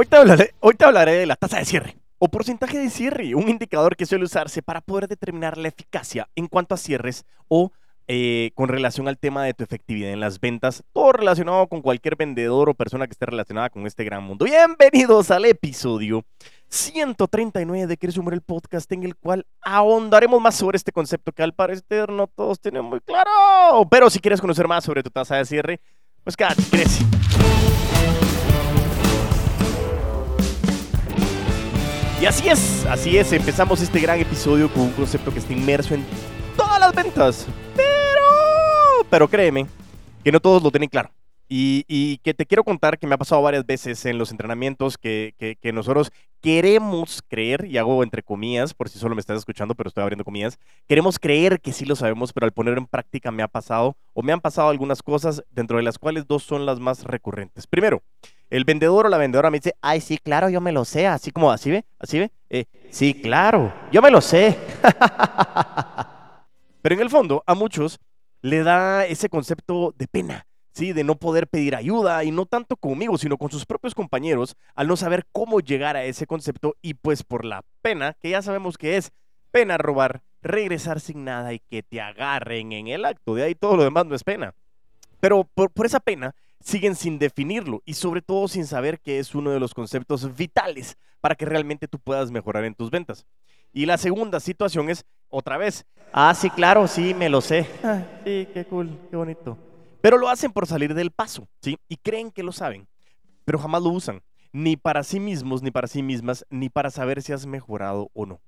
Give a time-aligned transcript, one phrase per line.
[0.00, 4.06] Hoy te, hablaré, de la tasa de cierre o porcentaje de cierre, un indicador que
[4.06, 7.72] suele usarse para poder determinar la eficacia en cuanto a cierres o
[8.06, 12.14] eh, con relación al tema de tu efectividad en las ventas, todo relacionado con cualquier
[12.14, 14.44] vendedor o persona que esté relacionada con este gran mundo.
[14.44, 16.24] Bienvenidos al episodio
[16.68, 21.42] 139 de Quieres Humor el podcast en el cual ahondaremos más sobre este concepto que
[21.42, 23.84] al parecer no todos tienen muy claro.
[23.90, 25.80] Pero si quieres conocer más sobre tu tasa de cierre,
[26.22, 27.04] pues quédate, crece.
[32.20, 35.94] Y así es, así es, empezamos este gran episodio con un concepto que está inmerso
[35.94, 36.04] en
[36.56, 37.46] todas las ventas.
[37.76, 39.68] Pero, pero créeme,
[40.24, 41.10] que no todos lo tienen claro.
[41.50, 45.56] Y, que te quiero contar que me ha pasado varias veces en los entrenamientos que,
[45.72, 50.02] nosotros queremos creer, y hago entre comillas, por si solo me estás escuchando, pero estoy
[50.02, 53.48] abriendo comillas, queremos creer que sí lo sabemos, pero al ponerlo en práctica me ha
[53.48, 57.04] pasado, o me han pasado algunas cosas, dentro de las cuales dos son las más
[57.04, 57.66] recurrentes.
[57.66, 58.02] Primero,
[58.50, 61.30] el vendedor o la vendedora me dice, ay, sí, claro, yo me lo sé, así
[61.30, 64.56] como, así ve, así ve, eh, sí, claro, yo me lo sé.
[66.82, 67.98] Pero en el fondo, a muchos
[68.40, 70.92] le da ese concepto de pena, ¿sí?
[70.92, 74.88] De no poder pedir ayuda y no tanto conmigo, sino con sus propios compañeros, al
[74.88, 78.78] no saber cómo llegar a ese concepto y pues por la pena, que ya sabemos
[78.78, 79.12] que es
[79.50, 83.76] pena robar, regresar sin nada y que te agarren en el acto, de ahí todo
[83.76, 84.54] lo demás no es pena.
[85.20, 89.50] Pero por, esa pena siguen sin definirlo y sobre todo sin saber que es uno
[89.50, 93.26] de los conceptos vitales para que realmente tú puedas mejorar en tus ventas.
[93.72, 97.66] Y la segunda situación es, otra vez, ah, sí, claro, sí, me lo sé.
[97.82, 99.58] Ah, sí, qué cool, qué bonito.
[100.00, 101.78] Pero lo hacen por salir del paso, ¿sí?
[101.88, 102.88] Y creen que lo saben,
[103.44, 107.22] pero jamás lo usan, ni para sí mismos, ni para sí mismas, ni para saber
[107.22, 108.40] si has mejorado o no.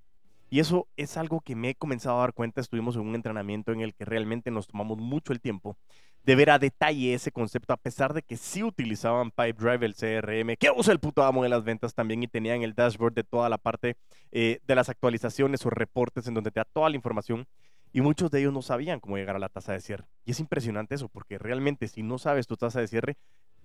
[0.51, 2.61] Y eso es algo que me he comenzado a dar cuenta.
[2.61, 5.77] Estuvimos en un entrenamiento en el que realmente nos tomamos mucho el tiempo
[6.25, 10.57] de ver a detalle ese concepto, a pesar de que sí utilizaban Pipedrive, el CRM,
[10.57, 13.49] que usa el puto amo de las ventas también y tenían el dashboard de toda
[13.49, 13.97] la parte
[14.33, 17.47] eh, de las actualizaciones o reportes en donde te da toda la información.
[17.93, 20.05] Y muchos de ellos no sabían cómo llegar a la tasa de cierre.
[20.25, 23.17] Y es impresionante eso, porque realmente si no sabes tu tasa de cierre,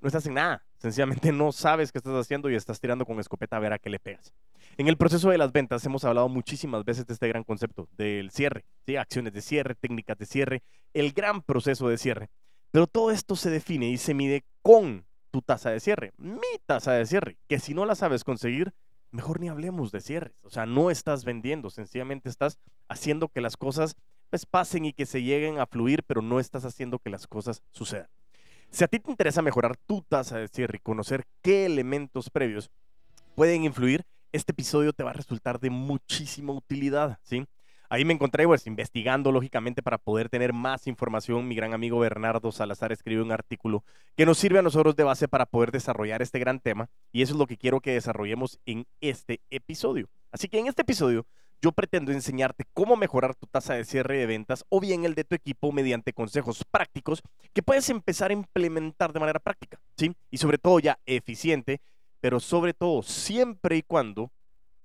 [0.02, 0.63] no estás en nada.
[0.78, 3.90] Sencillamente no sabes qué estás haciendo y estás tirando con escopeta a ver a qué
[3.90, 4.34] le pegas.
[4.78, 8.31] En el proceso de las ventas hemos hablado muchísimas veces de este gran concepto del
[8.31, 8.97] cierre, ¿sí?
[8.97, 12.30] acciones de cierre, técnicas de cierre, el gran proceso de cierre.
[12.72, 16.94] Pero todo esto se define y se mide con tu tasa de cierre, mi tasa
[16.94, 18.74] de cierre, que si no la sabes conseguir,
[19.12, 20.35] mejor ni hablemos de cierres.
[20.44, 22.59] O sea, no estás vendiendo, sencillamente estás
[22.90, 23.96] haciendo que las cosas
[24.30, 27.62] pues, pasen y que se lleguen a fluir, pero no estás haciendo que las cosas
[27.72, 28.08] sucedan.
[28.69, 32.69] Si a ti te interesa mejorar tu tasa de cierre y conocer qué elementos previos
[33.35, 37.46] pueden influir, este episodio te va a resultar de muchísima utilidad, ¿sí?
[37.90, 41.47] Ahí me encontré pues investigando lógicamente para poder tener más información.
[41.47, 43.84] Mi gran amigo Bernardo Salazar escribió un artículo
[44.16, 47.34] que nos sirve a nosotros de base para poder desarrollar este gran tema y eso
[47.34, 50.09] es lo que quiero que desarrollemos en este episodio.
[50.31, 51.25] Así que en este episodio
[51.62, 55.24] yo pretendo enseñarte cómo mejorar tu tasa de cierre de ventas o bien el de
[55.24, 57.22] tu equipo mediante consejos prácticos
[57.54, 60.16] que puedes empezar a implementar de manera práctica, ¿sí?
[60.30, 61.82] Y sobre todo ya eficiente,
[62.20, 64.32] pero sobre todo siempre y cuando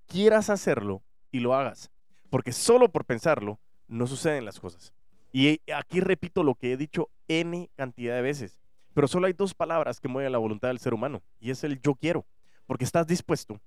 [0.07, 1.91] quieras hacerlo y lo hagas.
[2.31, 4.93] Porque solo por pensarlo no suceden las cosas.
[5.33, 8.59] Y aquí repito lo que he dicho N cantidad de veces.
[8.95, 11.23] Pero solo hay dos palabras que mueven la voluntad del ser humano.
[11.39, 12.27] Y es el yo quiero.
[12.67, 13.61] Porque estás dispuesto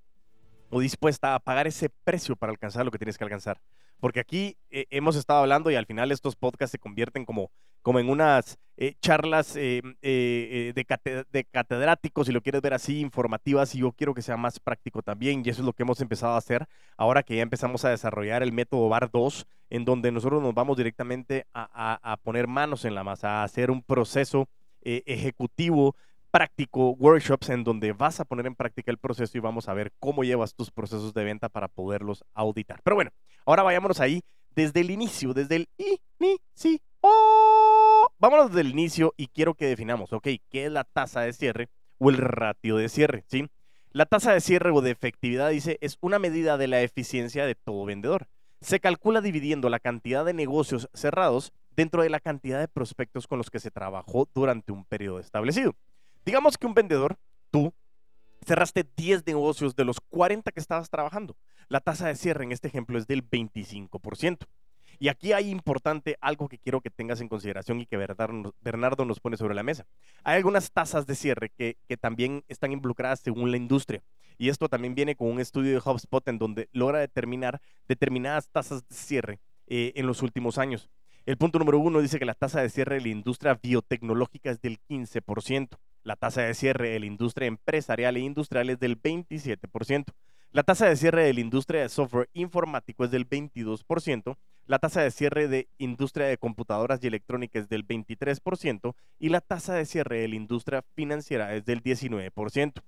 [0.74, 3.60] o dispuesta a pagar ese precio para alcanzar lo que tienes que alcanzar.
[4.00, 8.00] Porque aquí eh, hemos estado hablando y al final estos podcasts se convierten como, como
[8.00, 13.78] en unas eh, charlas eh, de, de, catedráticos, si lo quieres ver así, informativas, y
[13.78, 16.38] yo quiero que sea más práctico también, y eso es lo que hemos empezado a
[16.38, 20.54] hacer ahora que ya empezamos a desarrollar el método VAR 2, en donde nosotros nos
[20.54, 24.48] vamos directamente a poner manos en la masa, a hacer un proceso
[24.82, 25.94] ejecutivo
[26.34, 29.92] práctico, workshops en donde vas a poner en práctica el proceso y vamos a ver
[30.00, 32.80] cómo llevas tus procesos de venta para poderlos auditar.
[32.82, 33.12] Pero bueno,
[33.46, 36.80] ahora vayámonos ahí desde el inicio, desde el inicio.
[38.18, 41.68] Vámonos desde el inicio y quiero que definamos, ok, ¿qué es la tasa de cierre
[41.98, 43.22] o el ratio de cierre?
[43.28, 43.46] ¿sí?
[43.92, 47.54] La tasa de cierre o de efectividad, dice, es una medida de la eficiencia de
[47.54, 48.26] todo vendedor.
[48.60, 53.38] Se calcula dividiendo la cantidad de negocios cerrados dentro de la cantidad de prospectos con
[53.38, 55.76] los que se trabajó durante un periodo establecido.
[56.24, 57.18] Digamos que un vendedor,
[57.50, 57.72] tú,
[58.46, 61.36] cerraste 10 negocios de los 40 que estabas trabajando.
[61.68, 64.46] La tasa de cierre en este ejemplo es del 25%.
[64.98, 69.20] Y aquí hay importante algo que quiero que tengas en consideración y que Bernardo nos
[69.20, 69.86] pone sobre la mesa.
[70.22, 74.02] Hay algunas tasas de cierre que, también están involucradas según la industria.
[74.38, 78.86] Y esto también viene con un estudio de HubSpot en donde logra determinar determinadas tasas
[78.88, 80.90] de cierre eh, en los últimos años.
[81.26, 84.60] El punto número uno dice que la tasa de cierre de la industria biotecnológica es
[84.60, 85.78] del 15%.
[86.04, 90.04] La tasa de cierre de la industria empresarial e industrial es del 27%.
[90.52, 94.36] La tasa de cierre de la industria de software informático es del 22%.
[94.66, 98.94] La tasa de cierre de industria de computadoras y electrónica es del 23%.
[99.18, 102.82] Y la tasa de cierre de la industria financiera es del 19%.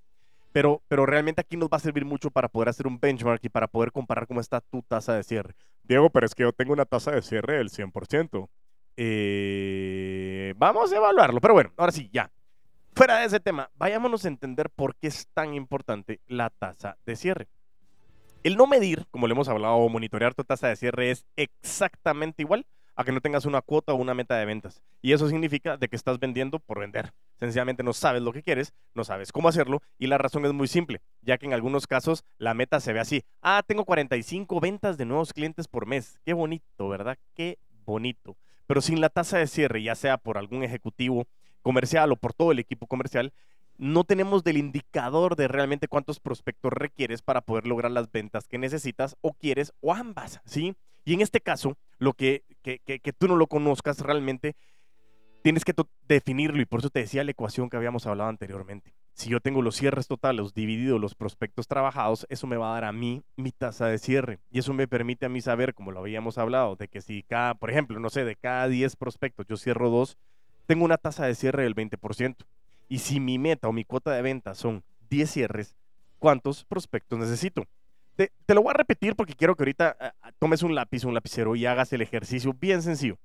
[0.52, 3.48] Pero, pero realmente aquí nos va a servir mucho para poder hacer un benchmark y
[3.48, 5.54] para poder comparar cómo está tu tasa de cierre.
[5.84, 8.48] Diego, pero es que yo tengo una tasa de cierre del 100%.
[8.96, 11.40] Eh, vamos a evaluarlo.
[11.40, 12.30] Pero bueno, ahora sí, ya.
[12.96, 17.14] Fuera de ese tema, vayámonos a entender por qué es tan importante la tasa de
[17.14, 17.46] cierre.
[18.42, 22.40] El no medir, como le hemos hablado, o monitorear tu tasa de cierre es exactamente
[22.40, 22.64] igual
[22.94, 24.82] a que no tengas una cuota o una meta de ventas.
[25.02, 27.12] Y eso significa de que estás vendiendo por vender.
[27.38, 30.66] Sencillamente no sabes lo que quieres, no sabes cómo hacerlo y la razón es muy
[30.66, 33.24] simple, ya que en algunos casos la meta se ve así.
[33.42, 36.18] Ah, tengo 45 ventas de nuevos clientes por mes.
[36.24, 37.18] Qué bonito, ¿verdad?
[37.34, 38.38] Qué bonito.
[38.66, 41.26] Pero sin la tasa de cierre, ya sea por algún ejecutivo
[41.66, 43.32] comercial o por todo el equipo comercial,
[43.76, 48.56] no tenemos del indicador de realmente cuántos prospectos requieres para poder lograr las ventas que
[48.56, 50.76] necesitas o quieres o ambas, ¿sí?
[51.04, 54.54] Y en este caso, lo que, que, que, tú no lo conozcas realmente,
[55.42, 55.74] tienes que
[56.06, 58.94] definirlo y por eso te decía la ecuación que habíamos hablado anteriormente.
[59.12, 62.84] Si yo tengo los cierres totales divididos los prospectos trabajados, eso me va a dar
[62.84, 64.38] a mí mi tasa de cierre.
[64.52, 67.54] Y eso me permite a mí saber, como lo habíamos hablado, de que si cada,
[67.54, 70.16] por ejemplo, no sé, de cada 10 prospectos yo cierro dos,
[70.66, 72.36] tengo una tasa de cierre del 20%.
[72.88, 75.74] Y si mi meta o mi cuota de venta son 10 cierres,
[76.18, 77.66] ¿cuántos prospectos necesito?
[78.16, 81.14] Te, lo voy a repetir porque quiero que ahorita ah, ah, tomes un lápiz, un
[81.14, 83.18] lapicero y hagas el ejercicio bien sencillo.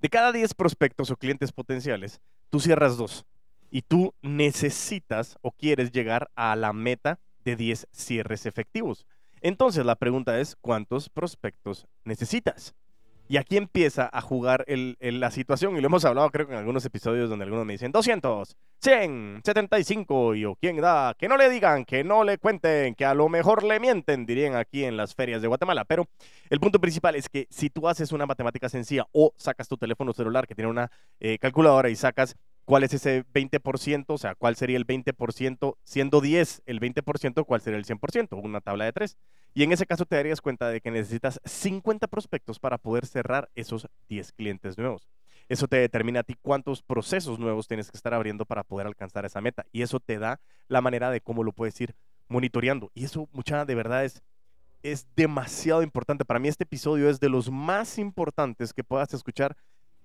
[0.00, 3.26] De cada 10 prospectos o clientes potenciales, tú cierras dos
[3.70, 9.06] y tú necesitas o quieres llegar a la meta de 10 cierres efectivos.
[9.42, 12.74] Entonces la pregunta es, ¿cuántos prospectos necesitas?
[13.32, 16.84] Y aquí empieza a jugar la situación, y lo hemos hablado creo que en algunos
[16.84, 21.48] episodios donde algunos me dicen 200, 100, 75, y o quién da, que no le
[21.48, 25.14] digan, que no le cuenten, que a lo mejor le mienten, dirían aquí en las
[25.14, 25.86] ferias de Guatemala.
[25.86, 26.08] Pero
[26.50, 30.12] el punto principal es que si tú haces una matemática sencilla o sacas tu teléfono
[30.12, 34.56] celular que tiene una eh, calculadora y sacas cuál es ese 20%, o sea, cuál
[34.56, 39.16] sería el 20%, siendo 10 el 20%, cuál sería el 100%, una tabla de 3.
[39.54, 43.50] Y en ese caso te darías cuenta de que necesitas 50 prospectos para poder cerrar
[43.54, 45.08] esos 10 clientes nuevos.
[45.48, 49.26] Eso te determina a ti cuántos procesos nuevos tienes que estar abriendo para poder alcanzar
[49.26, 49.66] esa meta.
[49.72, 51.94] Y eso te da la manera de cómo lo puedes ir
[52.28, 52.90] monitoreando.
[52.94, 54.22] Y eso, mucha de verdad, es,
[54.82, 56.24] es demasiado importante.
[56.24, 59.56] Para mí este episodio es de los más importantes que puedas escuchar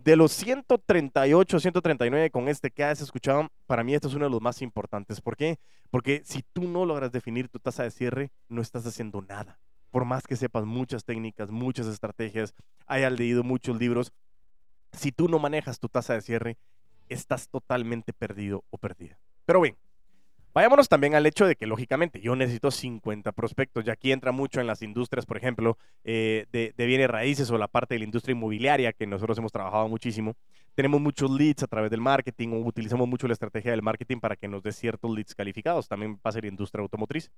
[0.08, 4.32] de los 138, 139 con este que has escuchado, para mí este es uno de
[4.32, 5.20] los más importantes.
[5.20, 5.60] ¿Por qué?
[5.90, 9.60] Porque si tú no logras definir tu tasa de cierre, no estás haciendo nada.
[9.92, 12.56] Por más que sepas muchas técnicas, muchas estrategias,
[12.86, 14.14] hayas leído muchos libros,
[14.94, 16.58] si tú no manejas tu tasa de cierre,
[17.10, 19.20] estás totalmente perdido o perdida.
[19.46, 19.76] Pero bien,
[20.58, 23.86] Vayámonos también al hecho de que, lógicamente, yo necesito 50 prospectos.
[23.86, 27.60] Y aquí entra mucho en las industrias, por ejemplo, eh, de, de, bienes raíces o
[27.60, 30.36] la parte de la industria inmobiliaria, que nosotros hemos trabajado muchísimo.
[30.74, 34.36] Tenemos muchos leads a través del marketing o utilizamos mucho la estrategia del marketing para
[34.36, 35.88] que nos dé ciertos leads calificados.
[35.88, 37.30] También pasa en la industria automotriz.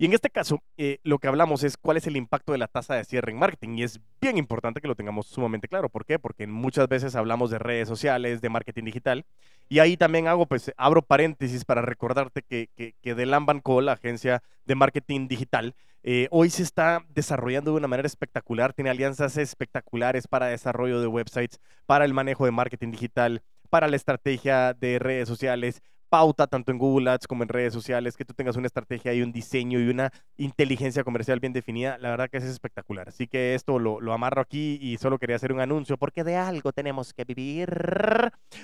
[0.00, 2.68] Y en este caso, eh, lo que hablamos es cuál es el impacto de la
[2.68, 3.76] tasa de cierre en marketing.
[3.76, 5.90] Y es bien importante que lo tengamos sumamente claro.
[5.90, 6.18] ¿Por qué?
[6.18, 9.26] Porque muchas veces hablamos de redes sociales, de marketing digital.
[9.68, 13.44] Y ahí también hago, pues, abro paréntesis para recordarte que, que, que de la
[13.92, 18.72] agencia de marketing digital, eh, hoy se está desarrollando de una manera espectacular.
[18.72, 23.96] Tiene alianzas espectaculares para desarrollo de websites, para el manejo de marketing digital, para la
[23.96, 28.34] estrategia de redes sociales, pauta tanto en Google Ads como en redes sociales, que tú
[28.34, 32.38] tengas una estrategia y un diseño y una inteligencia comercial bien definida, la verdad que
[32.38, 33.08] es espectacular.
[33.08, 36.72] Así que esto lo, amarro aquí y solo quería hacer un anuncio porque de algo
[36.72, 37.70] tenemos que vivir.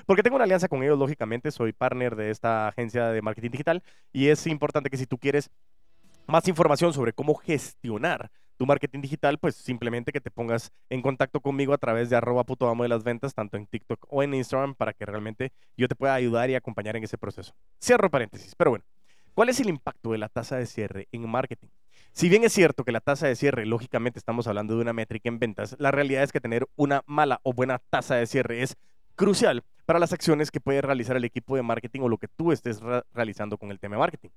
[0.05, 3.83] Porque tengo una alianza con ellos, lógicamente, soy partner de esta agencia de marketing digital
[4.13, 5.51] y es importante que si tú quieres
[6.27, 11.41] más información sobre cómo gestionar tu marketing digital, pues simplemente que te pongas en contacto
[11.41, 14.35] conmigo a través de arroba puto amo de las ventas, tanto en TikTok o en
[14.35, 17.55] Instagram, para que realmente yo te pueda ayudar y acompañar en ese proceso.
[17.83, 18.85] Cierro paréntesis, pero bueno,
[19.35, 21.69] ¿cuál es el impacto de la tasa de cierre en marketing?
[22.13, 25.29] Si bien es cierto que la tasa de cierre, lógicamente estamos hablando de una métrica
[25.29, 28.77] en ventas, la realidad es que tener una mala o buena tasa de cierre es
[29.17, 32.53] crucial para las acciones que puede realizar el equipo de marketing o lo que tú
[32.53, 32.81] estés
[33.13, 34.31] realizando con el tema de marketing.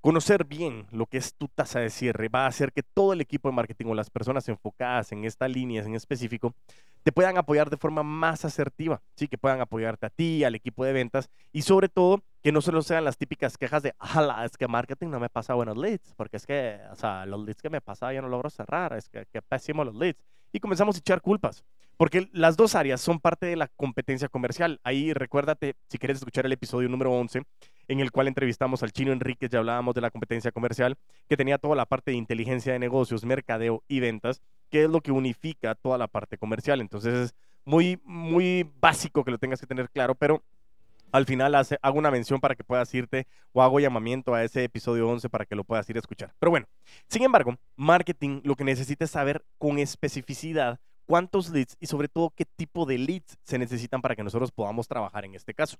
[0.00, 3.20] Conocer bien lo que es tu tasa de cierre va a hacer que todo el
[3.20, 6.54] equipo de marketing o las personas enfocadas en esta línea en específico
[7.02, 9.28] te puedan apoyar de forma más asertiva, ¿sí?
[9.28, 12.80] que puedan apoyarte a ti, al equipo de ventas y sobre todo que no solo
[12.80, 16.38] sean las típicas quejas de, ala, es que marketing no me pasa buenos leads, porque
[16.38, 19.26] es que, o sea, los leads que me pasa yo no logro cerrar, es que,
[19.26, 20.24] que pésimo los leads.
[20.50, 21.62] y comenzamos a echar culpas.
[22.00, 24.80] Porque las dos áreas son parte de la competencia comercial.
[24.84, 27.42] Ahí recuérdate, si quieres escuchar el episodio número 11,
[27.90, 30.96] en el cual entrevistamos al chino Enríquez y hablábamos de la competencia comercial,
[31.28, 35.00] que tenía toda la parte de inteligencia de negocios, mercadeo y ventas, que es lo
[35.00, 36.80] que unifica toda la parte comercial.
[36.80, 40.40] Entonces es muy, muy básico que lo tengas que tener claro, pero
[41.10, 45.08] al final hago una mención para que puedas irte o hago llamamiento a ese episodio
[45.08, 46.32] 11 para que lo puedas ir a escuchar.
[46.38, 46.66] Pero bueno,
[47.08, 50.78] sin embargo, marketing lo que necesita es saber con especificidad
[51.10, 54.86] cuántos leads y sobre todo qué tipo de leads se necesitan para que nosotros podamos
[54.86, 55.76] trabajar en este caso.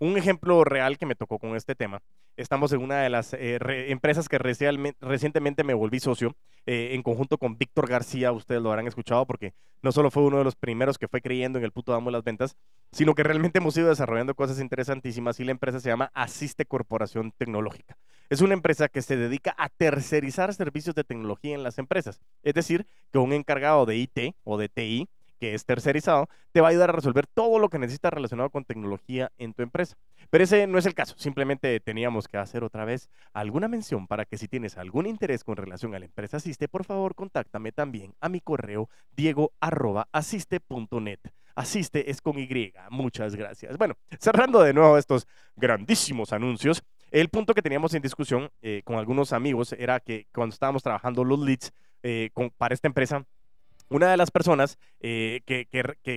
[0.00, 2.02] Un ejemplo real que me tocó con este tema,
[2.36, 3.60] estamos en una de las eh,
[3.92, 6.34] empresas que recientemente me volví socio,
[6.66, 10.38] eh, en conjunto con Víctor García, ustedes lo habrán escuchado porque no solo fue uno
[10.38, 12.56] de los primeros que fue creyendo en el puto amo de las ventas,
[12.90, 17.30] sino que realmente hemos ido desarrollando cosas interesantísimas y la empresa se llama Asiste Corporación
[17.38, 17.96] Tecnológica.
[18.32, 22.22] Es una empresa que se dedica a tercerizar servicios de tecnología en las empresas.
[22.42, 26.68] Es decir, que un encargado de IT o de TI, que es tercerizado, te va
[26.68, 29.98] a ayudar a resolver todo lo que necesitas relacionado con tecnología en tu empresa.
[30.30, 31.14] Pero ese no es el caso.
[31.18, 35.58] Simplemente teníamos que hacer otra vez alguna mención para que si tienes algún interés con
[35.58, 41.20] relación a la empresa Asiste, por favor, contáctame también a mi correo diego.asiste.net.
[41.54, 42.72] Asiste es con Y.
[42.88, 43.76] Muchas gracias.
[43.76, 48.96] Bueno, cerrando de nuevo estos grandísimos anuncios, el punto que teníamos en discusión eh, con
[48.96, 53.26] algunos amigos era que cuando estábamos trabajando los leads eh, para esta empresa,
[53.92, 55.68] una de las personas eh, que,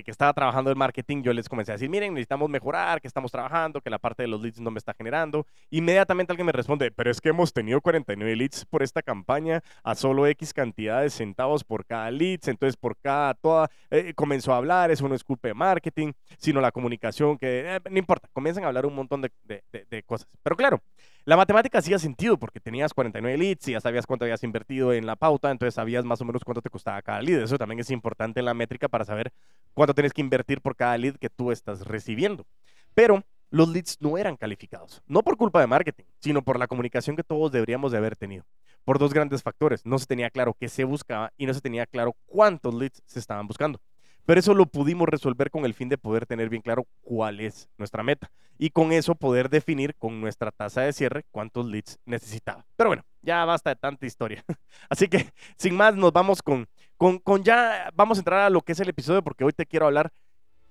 [0.07, 3.81] estaba trabajando en marketing, yo les comencé a decir, miren, necesitamos mejorar, que estamos trabajando,
[3.81, 5.45] que la parte de los leads no me está generando.
[5.69, 9.95] Inmediatamente alguien me responde, pero es que hemos tenido 49 leads por esta campaña a
[9.95, 13.69] solo X cantidad de centavos por cada leads, entonces por cada, toda,
[14.15, 18.29] comenzó a hablar, eso no es culpa de marketing, sino la comunicación, que no importa,
[18.33, 20.27] comienzan a hablar un montón de cosas.
[20.43, 20.81] Pero claro,
[21.25, 25.07] la matemática hacía sentido porque tenías 49 leads y ya sabías cuánto habías invertido en
[25.07, 27.41] la pauta, entonces sabías más o menos cuánto te costaba cada lead.
[27.41, 29.33] Eso también es importante en la métrica para saber
[29.73, 32.45] cuánto tienes que invertir por cada lead que tú estás recibiendo.
[32.93, 37.15] Pero los leads no eran calificados, no por culpa de marketing, sino por la comunicación
[37.15, 38.45] que todos deberíamos de haber tenido.
[38.83, 41.87] Por dos grandes factores, no se tenía claro qué se buscaba y no se tenía
[41.87, 43.81] claro cuántos leads se estaban buscando.
[44.25, 47.69] Pero eso lo pudimos resolver con el fin de poder tener bien claro cuál es
[47.77, 52.65] nuestra meta y con eso poder definir con nuestra tasa de cierre cuántos leads necesitaba.
[52.75, 54.43] Pero bueno, ya basta de tanta historia.
[54.89, 56.67] Así que sin más nos vamos con,
[56.97, 59.65] con, con ya, vamos a entrar a lo que es el episodio porque hoy te
[59.65, 60.11] quiero hablar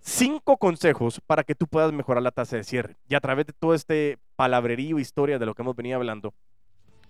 [0.01, 2.97] cinco consejos para que tú puedas mejorar la tasa de cierre.
[3.09, 6.35] Y a través de todo este palabrerío, historia de lo que hemos venido hablando,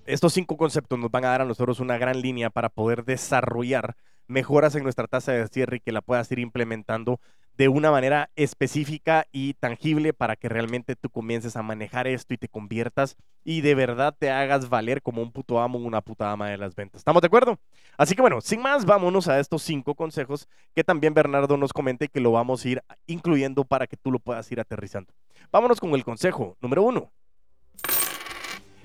[0.07, 3.97] estos cinco conceptos nos van a dar a nosotros una gran línea para poder desarrollar
[4.27, 7.21] mejoras en nuestra tasa de cierre y que la puedas ir implementando
[7.57, 12.39] de una manera específica y tangible para que realmente tú comiences a manejar esto y
[12.39, 16.49] te conviertas y de verdad te hagas valer como un puto amo, una puta ama
[16.49, 17.01] de las ventas.
[17.01, 17.61] ¿Estamos de acuerdo?
[17.97, 22.05] Así que bueno, sin más, vámonos a estos cinco consejos que también Bernardo nos comenta
[22.05, 25.13] y que lo vamos a ir incluyendo para que tú lo puedas ir aterrizando.
[25.53, 27.13] Vámonos con el consejo número uno.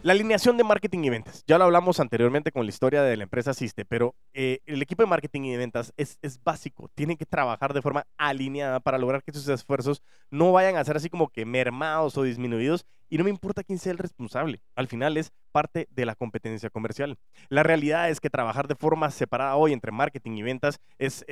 [0.02, 1.44] La alineación de marketing y ventas.
[1.46, 5.04] Ya lo hablamos anteriormente con la historia de la empresa Asiste, pero eh, el equipo
[5.04, 6.90] de marketing y ventas es, es, básico.
[6.96, 10.02] Tienen que trabajar de forma alineada para lograr que sus esfuerzos
[10.32, 12.86] no vayan a ser así como que mermados o disminuidos.
[13.10, 14.62] Y no me importa quién sea el responsable.
[14.74, 17.18] Al final es parte de la competencia comercial.
[17.50, 21.26] La realidad es que trabajar de forma separada hoy entre marketing y ventas es,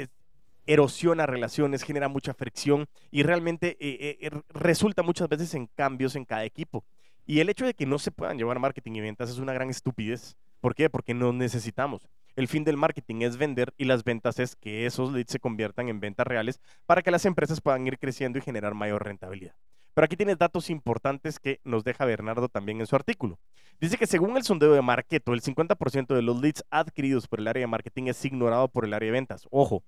[0.65, 6.25] erosiona relaciones, genera mucha fricción y realmente eh, eh, resulta muchas veces en cambios en
[6.25, 6.83] cada equipo.
[7.29, 9.69] Y el hecho de que no se puedan llevar marketing y ventas es una gran
[9.69, 10.37] estupidez.
[10.61, 10.89] ¿Por qué?
[10.89, 12.07] Porque no necesitamos.
[12.37, 15.89] El fin del marketing es vender y las ventas es que esos leads se conviertan
[15.89, 19.55] en ventas reales para que las empresas puedan ir creciendo y generar mayor rentabilidad.
[19.93, 23.37] Pero aquí tienes datos importantes que nos deja Bernardo también en su artículo.
[23.81, 27.47] Dice que según el sondeo de Marketo, el 50% de los leads adquiridos por el
[27.49, 29.47] área de marketing es ignorado por el área de ventas.
[29.51, 29.83] Ojo,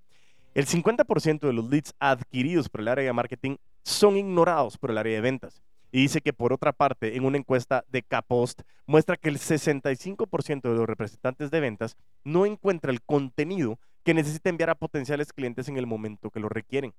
[0.52, 4.98] el 50% de los leads adquiridos por el área de marketing son ignorados por el
[4.98, 5.62] área de ventas.
[5.92, 10.62] Y dice que por otra parte, en una encuesta de Capost, muestra que el 65%
[10.62, 15.68] de los representantes de ventas no encuentra el contenido que necesita enviar a potenciales clientes
[15.68, 16.94] en el momento que lo requieren.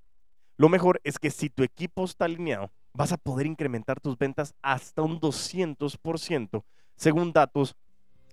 [0.58, 4.54] Lo mejor es que si tu equipo está alineado, vas a poder incrementar tus ventas
[4.62, 6.64] hasta un 200%,
[6.96, 7.76] según datos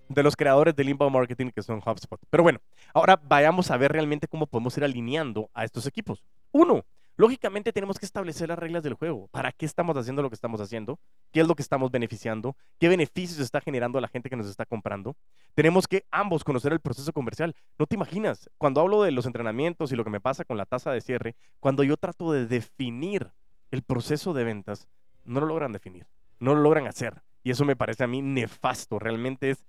[0.09, 2.21] de los creadores del inbound marketing que son HubSpot.
[2.31, 2.61] Pero bueno,
[2.93, 6.23] ahora vayamos a ver realmente cómo podemos ir alineando a estos equipos.
[6.51, 6.85] Uno,
[7.19, 9.27] Lógicamente tenemos que establecer las reglas del juego.
[9.33, 11.01] ¿Para qué estamos haciendo lo que estamos haciendo?
[11.33, 12.57] ¿Qué es lo que estamos beneficiando?
[12.79, 15.17] ¿Qué beneficios está generando la gente que nos está comprando?
[15.57, 17.57] Tenemos que ambos conocer el proceso comercial.
[17.77, 20.65] No te imaginas, cuando hablo de los entrenamientos y lo que me pasa con la
[20.65, 23.33] tasa de cierre, cuando yo trato de definir
[23.73, 24.87] el proceso de ventas,
[25.25, 26.07] no lo logran definir,
[26.39, 27.23] no lo logran hacer.
[27.43, 29.01] Y eso me parece a mí nefasto.
[29.01, 29.65] Realmente es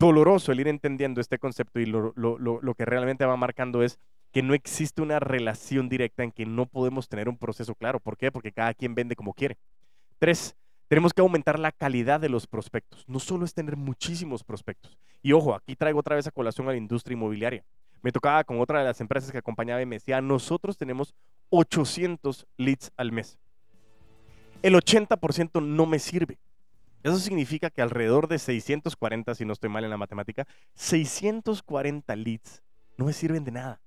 [0.00, 4.00] doloroso el ir entendiendo este concepto y lo, lo que realmente va marcando es
[4.32, 8.00] que no existe una relación directa en que no podemos tener un proceso claro.
[8.00, 8.30] ¿Por qué?
[8.30, 9.56] Porque cada quien vende como quiere.
[10.18, 10.56] Tres,
[10.88, 13.04] tenemos que aumentar la calidad de los prospectos.
[13.08, 14.98] No solo es tener muchísimos prospectos.
[15.22, 17.64] Y ojo, aquí traigo otra vez a colación a la industria inmobiliaria.
[18.02, 21.14] Me tocaba con otra de las empresas que acompañaba y me decía, nosotros tenemos
[21.50, 23.38] 800 leads al mes.
[24.62, 26.38] El 80% no me sirve.
[27.02, 32.62] Eso significa que alrededor de 640, si no estoy mal en la matemática, 640 leads
[32.96, 33.80] no me sirven de nada.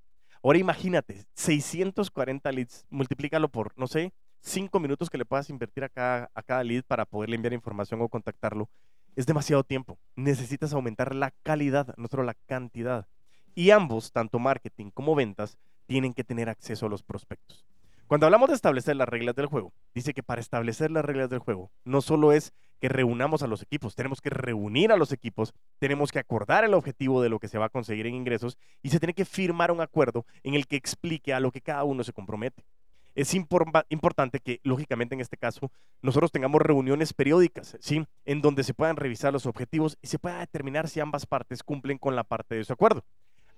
[0.44, 5.90] Ahora imagínate, 640 leads, multiplícalo por, no sé, 5 minutos que le puedas invertir a
[5.90, 8.68] cada, a cada lead para poderle enviar información o contactarlo.
[9.16, 10.00] Es demasiado tiempo.
[10.16, 13.08] Necesitas aumentar la calidad, no solo la cantidad.
[13.54, 17.66] Y ambos, tanto marketing como ventas, tienen que tener acceso a los prospectos.
[18.08, 21.40] Cuando hablamos de establecer las reglas del juego, dice que para establecer las reglas del
[21.40, 25.54] juego, no solo es que reunamos a los equipos, tenemos que reunir a los equipos,
[25.78, 28.90] tenemos que acordar el objetivo de lo que se va a conseguir en ingresos y
[28.90, 32.04] se tiene que firmar un acuerdo en el que explique a lo que cada uno
[32.04, 32.66] se compromete.
[33.14, 35.70] Es importante que, lógicamente, en este caso,
[36.02, 38.06] nosotros tengamos reuniones periódicas, ¿sí?
[38.26, 41.98] En donde se puedan revisar los objetivos y se pueda determinar si ambas partes cumplen
[41.98, 43.04] con la parte de su acuerdo.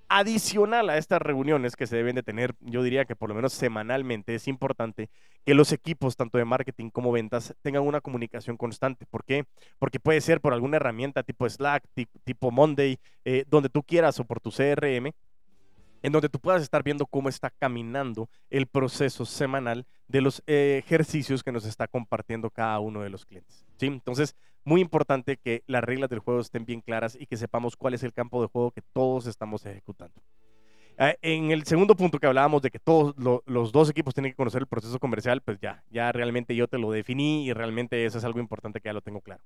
[0.09, 3.53] Adicional a estas reuniones que se deben de tener, yo diría que por lo menos
[3.53, 5.09] semanalmente es importante
[5.45, 9.05] que los equipos, tanto de marketing como ventas, tengan una comunicación constante.
[9.05, 9.45] ¿Por qué?
[9.79, 11.83] Porque puede ser por alguna herramienta tipo Slack,
[12.23, 15.13] tipo Monday, eh, donde tú quieras o por tu CRM,
[16.03, 20.81] en donde tú puedas estar viendo cómo está caminando el proceso semanal de los eh,
[20.85, 23.65] ejercicios que nos está compartiendo cada uno de los clientes.
[23.83, 23.87] ¿Sí?
[23.87, 27.93] Entonces, muy importante que las reglas del juego estén bien claras y que sepamos cuál
[27.93, 30.21] es el campo de juego que todos estamos ejecutando.
[30.97, 34.35] Ah, en el segundo punto que hablábamos de que todos los dos equipos tienen que
[34.35, 38.19] conocer el proceso comercial, pues ya, ya realmente yo te lo definí y realmente eso
[38.19, 39.43] es algo importante que ya lo tengo claro.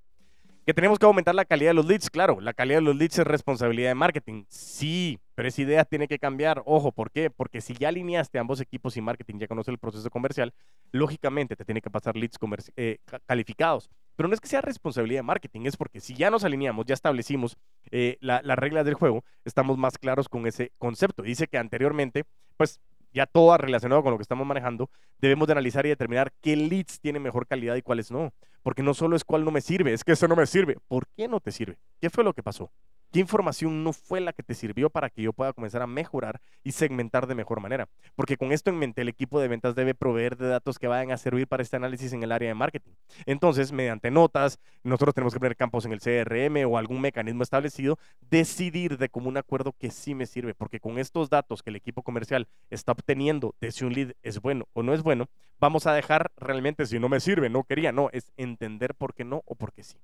[0.68, 3.20] Que tenemos que aumentar la calidad de los leads, claro, la calidad de los leads
[3.20, 4.44] es responsabilidad de marketing.
[4.50, 6.62] Sí, pero esa idea tiene que cambiar.
[6.66, 7.30] Ojo, ¿por qué?
[7.30, 10.54] Porque si ya alineaste ambos equipos y marketing ya conoce el proceso comercial,
[10.92, 12.38] lógicamente te tiene que pasar leads
[12.76, 13.90] eh, calificados.
[14.18, 16.96] Pero no es que sea responsabilidad de marketing, es porque si ya nos alineamos, ya
[16.96, 17.56] establecimos
[17.90, 21.24] eh, las reglas del juego, estamos más claros con ese concepto.
[21.24, 22.26] Dice que anteriormente,
[22.58, 22.82] pues
[23.14, 24.90] ya todo relacionado con lo que estamos manejando,
[25.20, 28.34] debemos de analizar y determinar qué leads tienen mejor calidad y cuáles no.
[28.64, 30.78] Porque no solo es cuál no me sirve, es que eso no me sirve.
[30.88, 31.78] ¿Por qué no te sirve?
[32.02, 32.72] ¿Qué fue lo que pasó?
[33.12, 36.42] ¿Qué información no fue la que te sirvió para que yo pueda comenzar a mejorar
[36.64, 37.88] y segmentar de mejor manera?
[38.16, 41.12] Porque con esto en mente, el equipo de ventas debe proveer de datos que vayan
[41.12, 42.92] a servir para este análisis en el área de marketing.
[43.26, 47.98] Entonces, mediante notas, nosotros tenemos que poner campos en el CRM o algún mecanismo establecido,
[48.30, 52.04] decidir de común acuerdo que sí me sirve, porque con estos datos que el equipo
[52.04, 55.94] comercial está obteniendo de si un lead es bueno o no es bueno, vamos a
[55.94, 59.56] dejar realmente si no me sirve, no quería, no, es entender por qué no o
[59.56, 59.98] por qué sí.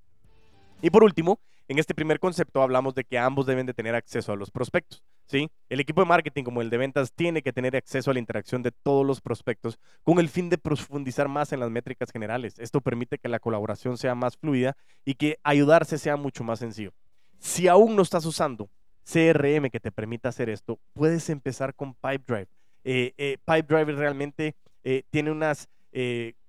[0.81, 4.31] Y por último, en este primer concepto hablamos de que ambos deben de tener acceso
[4.31, 5.03] a los prospectos.
[5.25, 5.49] ¿sí?
[5.69, 8.63] El equipo de marketing como el de ventas tiene que tener acceso a la interacción
[8.63, 12.59] de todos los prospectos con el fin de profundizar más en las métricas generales.
[12.59, 16.93] Esto permite que la colaboración sea más fluida y que ayudarse sea mucho más sencillo.
[17.39, 18.69] Si aún no estás usando
[19.03, 22.47] CRM que te permita hacer esto, puedes empezar con Pipedrive.
[22.85, 25.67] Eh, eh, Pipedrive realmente eh, tiene unas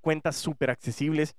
[0.00, 1.37] cuentas súper accesibles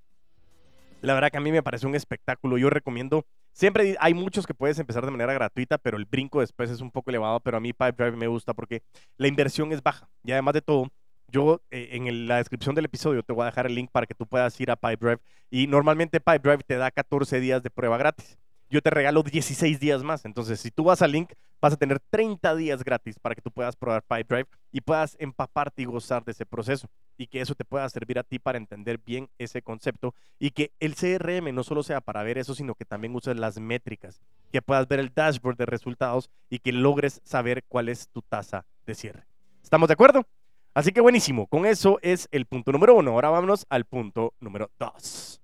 [1.05, 2.57] la verdad que a mí me parece un espectáculo.
[2.57, 6.69] Yo recomiendo, siempre hay muchos que puedes empezar de manera gratuita, pero el brinco después
[6.69, 8.83] es un poco elevado, pero a mí Pipedrive me gusta porque
[9.17, 10.07] la inversión es baja.
[10.23, 10.91] Y además de todo,
[11.27, 14.13] yo eh, en la descripción del episodio te voy a dejar el link para que
[14.13, 15.21] tú puedas ir a Pipedrive.
[15.49, 18.37] Y normalmente Pipedrive te da 14 días de prueba gratis
[18.69, 20.25] yo te regalo 16 días más.
[20.25, 23.51] Entonces, si tú vas al link, vas a tener 30 días gratis para que tú
[23.51, 26.89] puedas probar Pipedrive y puedas empaparte y gozar de ese proceso.
[27.17, 30.71] Y que eso te pueda servir a ti para entender bien ese concepto y que
[30.79, 34.61] el CRM no solo sea para ver eso, sino que también uses las métricas, que
[34.61, 38.95] puedas ver el dashboard de resultados y que logres saber cuál es tu tasa de
[38.95, 39.25] cierre.
[39.63, 40.25] ¿Estamos de acuerdo?
[40.73, 43.11] Así que buenísimo, con eso es el punto número uno.
[43.11, 45.41] Ahora vámonos al punto número dos.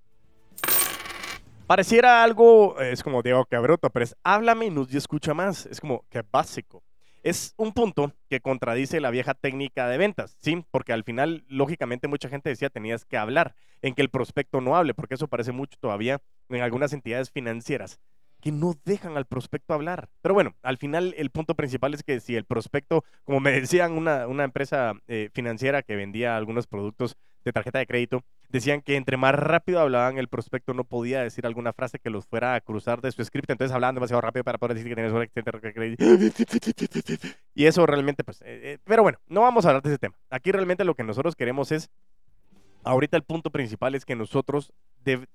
[1.66, 5.66] Pareciera algo, es como Diego Cabroto, pero es háblame y escucha más.
[5.66, 6.82] Es como que básico.
[7.22, 10.64] Es un punto que contradice la vieja técnica de ventas, ¿sí?
[10.72, 14.76] Porque al final, lógicamente, mucha gente decía tenías que hablar, en que el prospecto no
[14.76, 18.00] hable, porque eso parece mucho todavía en algunas entidades financieras
[18.40, 20.08] que no dejan al prospecto hablar.
[20.20, 23.92] Pero bueno, al final el punto principal es que si el prospecto, como me decían
[23.92, 28.96] una, una empresa eh, financiera que vendía algunos productos de tarjeta de crédito, decían que
[28.96, 32.60] entre más rápido hablaban, el prospecto no podía decir alguna frase que los fuera a
[32.60, 35.58] cruzar de su script, entonces hablaban demasiado rápido para poder decir que tenías una tarjeta
[35.58, 36.04] de crédito.
[37.54, 40.16] Y eso realmente, pues, eh, eh, pero bueno, no vamos a hablar de ese tema.
[40.30, 41.90] Aquí realmente lo que nosotros queremos es
[42.84, 44.72] Ahorita el punto principal es que nosotros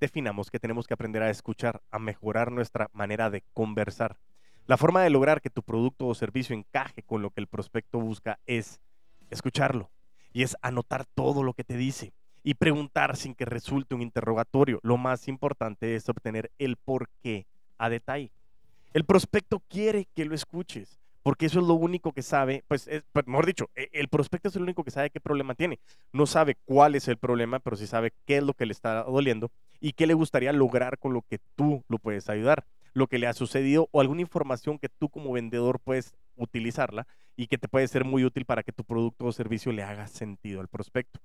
[0.02, 4.18] definamos que tenemos que aprender a escuchar, a mejorar nuestra manera de conversar.
[4.66, 8.00] La forma de lograr que tu producto o servicio encaje con lo que el prospecto
[8.00, 8.82] busca es
[9.30, 9.90] escucharlo
[10.38, 14.80] y es anotar todo lo que te dice y preguntar sin que resulte un interrogatorio.
[14.84, 17.48] Lo más importante es obtener el por qué
[17.80, 18.30] a detalle.
[18.94, 23.26] El prospecto quiere que lo escuches, porque eso es lo único que sabe, pues, pues,
[23.26, 25.80] mejor dicho, e, el prospecto es el único que sabe qué problema tiene.
[26.14, 29.06] No sabe cuál es el problema, pero sí sabe qué es lo que le está
[29.06, 29.50] doliendo
[29.82, 32.64] y qué le gustaría lograr con lo que tú lo puedes ayudar,
[32.98, 37.48] lo que le ha sucedido o alguna información que tú como vendedor puedes utilizarla y
[37.48, 40.62] que te puede ser muy útil para que tu producto o servicio le haga sentido
[40.62, 41.20] al prospecto.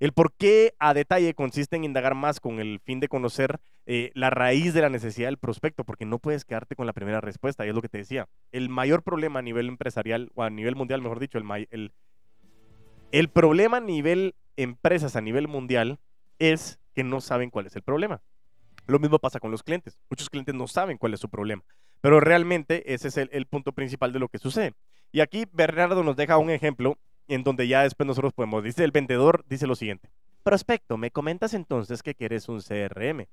[0.00, 4.10] El por qué a detalle consiste en indagar más con el fin de conocer eh,
[4.14, 7.64] la raíz de la necesidad del prospecto, porque no puedes quedarte con la primera respuesta,
[7.64, 8.26] y es lo que te decía.
[8.50, 11.92] El mayor problema a nivel empresarial, o a nivel mundial, mejor dicho, el, el,
[13.12, 16.00] el problema a nivel empresas, a nivel mundial,
[16.40, 18.20] es que no saben cuál es el problema.
[18.86, 19.98] Lo mismo pasa con los clientes.
[20.10, 21.62] Muchos clientes no saben cuál es su problema,
[22.00, 24.74] pero realmente ese es el, punto principal de lo que sucede.
[25.12, 28.90] Y aquí Bernardo nos deja un ejemplo en donde ya después nosotros podemos, dice el
[28.90, 30.10] vendedor, dice lo siguiente.
[30.42, 33.26] Prospecto, me comentas entonces que quieres un CRM.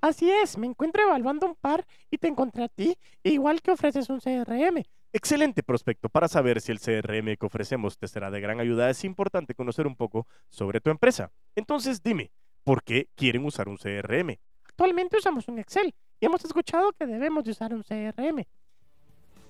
[0.00, 4.10] Así es, me encuentro evaluando un par y te encontré a ti, igual que ofreces
[4.10, 4.82] un CRM.
[5.12, 6.08] Excelente prospecto.
[6.08, 9.86] Para saber si el CRM que ofrecemos te será de gran ayuda, es importante conocer
[9.86, 11.30] un poco sobre tu empresa.
[11.54, 12.32] Entonces dime,
[12.64, 14.36] ¿por qué quieren usar un CRM?
[14.78, 18.44] Actualmente usamos un Excel y hemos escuchado que debemos de usar un CRM.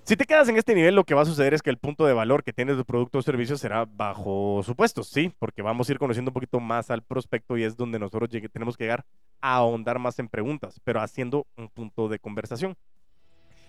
[0.03, 2.05] Si te quedas en este nivel, lo que va a suceder es que el punto
[2.05, 5.91] de valor que tienes tu producto o servicio será bajo supuestos, sí, porque vamos a
[5.91, 9.03] ir conociendo un poquito más al prospecto y es donde nosotros tenemos que llegar
[9.41, 12.77] a ahondar más en preguntas, pero haciendo un punto de conversación.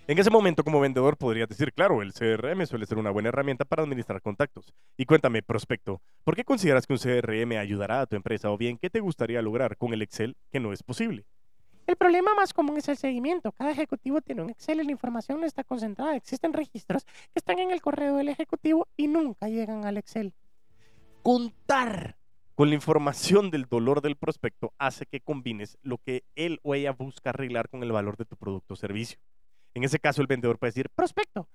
[0.07, 3.65] En ese momento, como vendedor, podrías decir, claro, el CRM suele ser una buena herramienta
[3.65, 4.73] para administrar contactos.
[4.95, 8.77] Y cuéntame, prospecto, ¿por qué consideras que un CRM ayudará a tu empresa o bien
[8.77, 11.25] qué te gustaría lograr con el Excel que no es posible?
[11.89, 13.51] El problema más común es el seguimiento.
[13.51, 16.15] Cada ejecutivo tiene un Excel y la información no está concentrada.
[16.15, 20.35] Existen registros que están en el correo del ejecutivo y nunca llegan al Excel.
[21.23, 22.15] Contar
[22.53, 26.91] con la información del dolor del prospecto hace que combines lo que él o ella
[26.91, 29.17] busca arreglar con el valor de tu producto o servicio.
[29.79, 31.47] En ese caso, el vendedor puede decir, prospecto,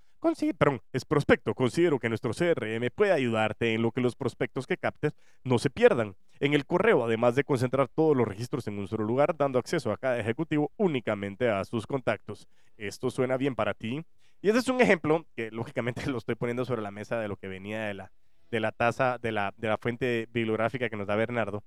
[0.58, 4.78] perdón, es prospecto, considero que nuestro CRM puede ayudarte en lo que los prospectos que
[4.78, 6.16] captes no se pierdan.
[6.40, 9.92] En el correo, además de concentrar todos los registros en un solo lugar, dando acceso
[9.92, 12.48] a cada ejecutivo únicamente a sus contactos.
[12.78, 14.02] ¿Esto suena bien para ti?
[14.40, 17.37] Y ese es un ejemplo que lógicamente lo estoy poniendo sobre la mesa de lo
[17.37, 18.10] que venía de la,
[18.50, 21.62] de la tasa, de la, de la fuente bibliográfica que nos da Bernardo.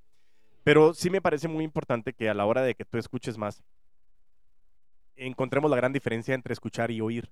[0.63, 3.61] Pero sí me parece muy importante que a la hora de que tú escuches más,
[5.17, 7.29] encontremos la gran diferencia entre escuchar y oír.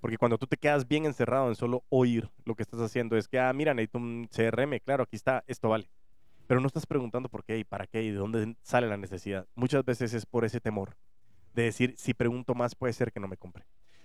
[0.00, 3.28] Porque cuando tú te quedas bien encerrado en solo oír, lo que estás haciendo es
[3.28, 5.88] que, ah, mira, necesito un CRM, claro, aquí está, esto vale.
[6.46, 9.46] Pero no estás preguntando por qué y para qué y de dónde sale la necesidad.
[9.54, 10.96] Muchas veces es por ese temor
[11.54, 13.64] de decir, si pregunto más puede ser que no me compre.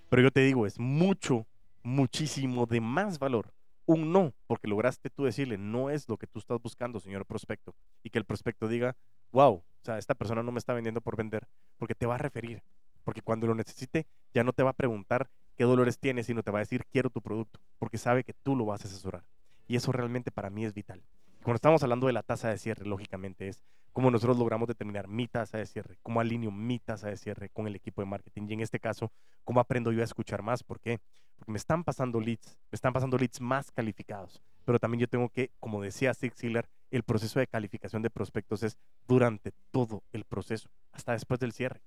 [0.09, 1.45] Pero yo te digo, es mucho,
[1.83, 3.53] muchísimo de más valor
[3.85, 7.75] un no, porque lograste tú decirle, no es lo que tú estás buscando, señor prospecto.
[8.03, 8.95] Y que el prospecto diga,
[9.31, 12.19] wow, o sea, esta persona no me está vendiendo por vender, porque te va a
[12.19, 12.63] referir,
[13.03, 16.51] porque cuando lo necesite ya no te va a preguntar qué dolores tienes, sino te
[16.51, 19.23] va a decir quiero tu producto, porque sabe que tú lo vas a asesorar.
[19.67, 21.01] Y eso realmente para mí es vital.
[21.43, 25.27] Cuando estamos hablando de la tasa de cierre, lógicamente es cómo nosotros logramos determinar mi
[25.27, 28.53] tasa de cierre, cómo alineo mi tasa de cierre con el equipo de marketing y
[28.53, 29.11] en este caso,
[29.43, 30.63] cómo aprendo yo a escuchar más.
[30.63, 30.99] ¿Por qué?
[31.37, 35.29] Porque me están pasando leads, me están pasando leads más calificados, pero también yo tengo
[35.29, 40.25] que, como decía Zig Ziglar, el proceso de calificación de prospectos es durante todo el
[40.25, 41.81] proceso, hasta después del cierre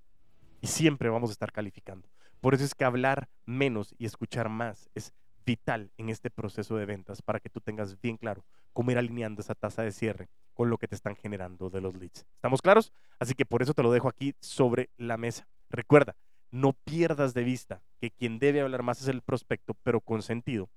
[0.65, 2.09] y siempre vamos a estar calificando.
[2.41, 5.13] Por eso es que hablar menos y escuchar más es
[5.45, 9.43] vital en este proceso de ventas para que tú tengas bien claro cómo ir alineando
[9.43, 12.25] esa tasa de cierre con lo que te están generando de los leads.
[12.37, 12.95] ¿Estamos claros?
[13.19, 15.47] Así que por eso te lo dejo aquí sobre la mesa.
[15.69, 16.17] Recuerda,
[16.51, 20.71] no pierdas de vista que quien debe hablar más es el prospecto, pero con sentido.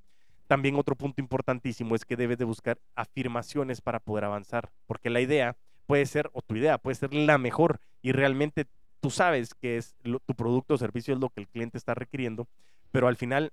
[0.47, 5.21] También otro punto importantísimo es que debes de buscar afirmaciones para poder avanzar, porque la
[5.21, 8.67] idea puede ser, o tu idea puede ser la mejor y realmente
[8.99, 12.47] tú sabes que es tu producto o servicio es lo que el cliente está requiriendo,
[12.91, 13.51] pero al final,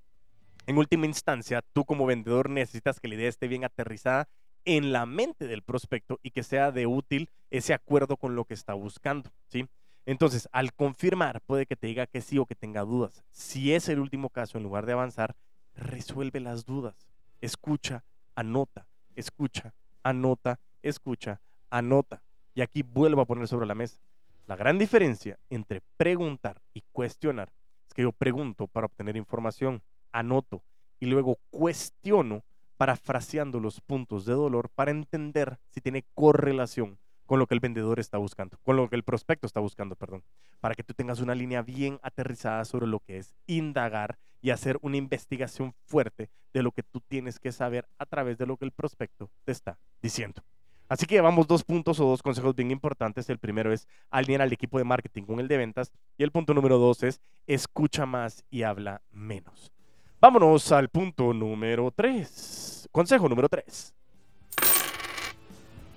[0.67, 4.29] en última instancia, tú como vendedor necesitas que la idea esté bien aterrizada
[4.65, 8.55] en la mente del prospecto y que sea de útil ese acuerdo con lo que
[8.55, 9.67] está buscando, ¿sí?
[10.07, 13.25] Entonces, al confirmar, puede que te diga que sí o que tenga dudas.
[13.31, 15.35] Si es el último caso, en lugar de avanzar,
[15.75, 17.09] resuelve las dudas.
[17.41, 18.05] Escucha,
[18.35, 22.23] anota, escucha, anota, escucha, anota.
[22.55, 23.99] Y aquí vuelvo a poner sobre la mesa.
[24.47, 27.51] La gran diferencia entre preguntar y cuestionar
[27.87, 30.63] es que yo pregunto para obtener información, anoto
[31.01, 32.43] y luego cuestiono
[32.77, 37.99] parafraseando los puntos de dolor para entender si tiene correlación con lo que el vendedor
[38.01, 40.23] está buscando, con lo que el prospecto está buscando, perdón,
[40.61, 44.79] para que tú tengas una línea bien aterrizada sobre lo que es indagar y hacer
[44.83, 48.67] una investigación fuerte de lo que tú tienes que saber a través de lo que
[48.67, 50.43] el prospecto te está diciendo.
[50.89, 53.29] Así que llevamos dos puntos o dos consejos bien importantes.
[53.31, 56.55] El primero es alinear al equipo de marketing con el de ventas y el punto
[56.55, 59.73] número dos es escucha más y habla menos.
[60.21, 62.89] Vámonos al punto número tres.
[62.93, 63.95] Consejo número tres.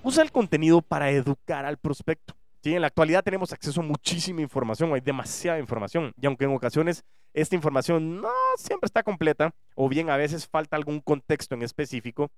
[0.02, 2.34] Usa el contenido para educar al prospecto.
[2.62, 2.74] ¿sí?
[2.74, 7.04] En la actualidad tenemos acceso a muchísima información, hay demasiada información, y aunque en ocasiones
[7.34, 12.30] esta información no siempre está completa, o bien a veces falta algún contexto en específico,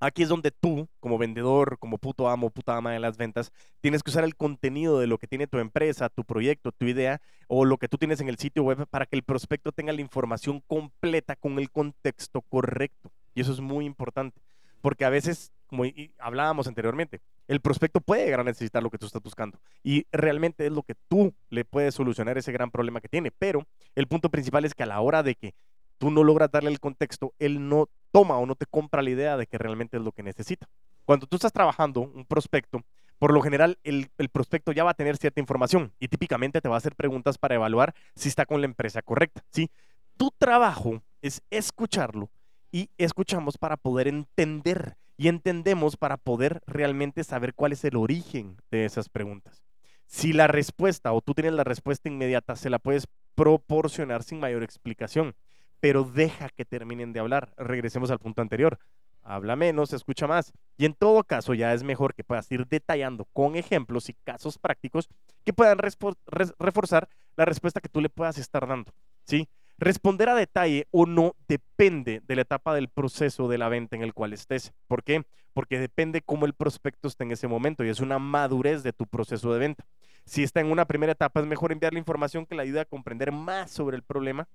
[0.00, 4.02] Aquí es donde tú, como vendedor, como puto amo, puta ama de las ventas, tienes
[4.02, 7.64] que usar el contenido de lo que tiene tu empresa, tu proyecto, tu idea o
[7.64, 10.62] lo que tú tienes en el sitio web para que el prospecto tenga la información
[10.66, 13.10] completa con el contexto correcto.
[13.34, 14.40] Y eso es muy importante,
[14.80, 15.84] porque a veces, como
[16.18, 20.66] hablábamos anteriormente, el prospecto puede llegar a necesitar lo que tú estás buscando y realmente
[20.66, 23.30] es lo que tú le puedes solucionar ese gran problema que tiene.
[23.30, 25.54] Pero el punto principal es que a la hora de que
[25.98, 29.36] tú no logras darle el contexto, él no toma o no te compra la idea
[29.36, 30.68] de que realmente es lo que necesita.
[31.04, 32.82] Cuando tú estás trabajando un prospecto,
[33.18, 36.76] por lo general el, prospecto ya va a tener cierta información y típicamente te va
[36.76, 39.42] a hacer preguntas para evaluar si está con la empresa correcta.
[39.50, 39.70] ¿sí?
[40.16, 42.30] Tu trabajo es escucharlo
[42.70, 48.56] y escuchamos para poder entender y entendemos para poder realmente saber cuál es el origen
[48.70, 49.64] de esas preguntas.
[50.06, 54.62] Si la respuesta o tú tienes la respuesta inmediata, se la puedes proporcionar sin mayor
[54.62, 55.34] explicación
[55.80, 57.52] pero deja que terminen de hablar.
[57.56, 58.78] Regresemos al punto anterior.
[59.22, 60.52] Habla menos, escucha más.
[60.76, 64.58] Y en todo caso, ya es mejor que puedas ir detallando con ejemplos y casos
[64.58, 65.08] prácticos
[65.44, 68.92] que puedan reforzar la respuesta que tú le puedas estar dando.
[69.24, 69.48] ¿sí?
[69.76, 74.02] Responder a detalle o no depende de la etapa del proceso de la venta en
[74.02, 74.72] el cual estés.
[74.86, 75.24] ¿Por qué?
[75.52, 79.06] Porque depende cómo el prospecto esté en ese momento y es una madurez de tu
[79.06, 79.84] proceso de venta.
[80.24, 83.30] Si está en una primera etapa, es mejor enviarle información que le ayude a comprender
[83.30, 84.48] más sobre el problema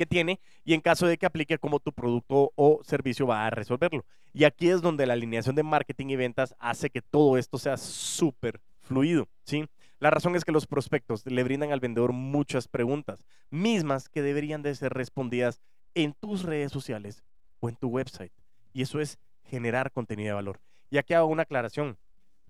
[0.00, 3.50] que tiene y en caso de que aplique cómo tu producto o servicio va a
[3.50, 4.06] resolverlo.
[4.32, 7.76] Y aquí es donde la alineación de marketing y ventas hace que todo esto sea
[7.76, 9.66] súper fluido, ¿sí?
[9.98, 14.62] La razón es que los prospectos le brindan al vendedor muchas preguntas, mismas que deberían
[14.62, 15.60] de ser respondidas
[15.94, 17.22] en tus redes sociales
[17.60, 18.32] o en tu website.
[18.72, 20.60] Y eso es generar contenido de valor.
[20.88, 21.98] Y aquí hago una aclaración.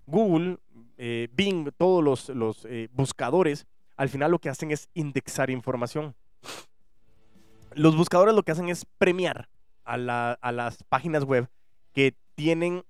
[0.05, 0.57] Google,
[0.97, 6.15] eh, Bing, todos los, los eh, buscadores, al final lo que hacen es indexar información
[7.73, 9.49] los buscadores lo que hacen es premiar
[9.83, 11.49] a, las páginas web
[11.93, 12.83] que tienen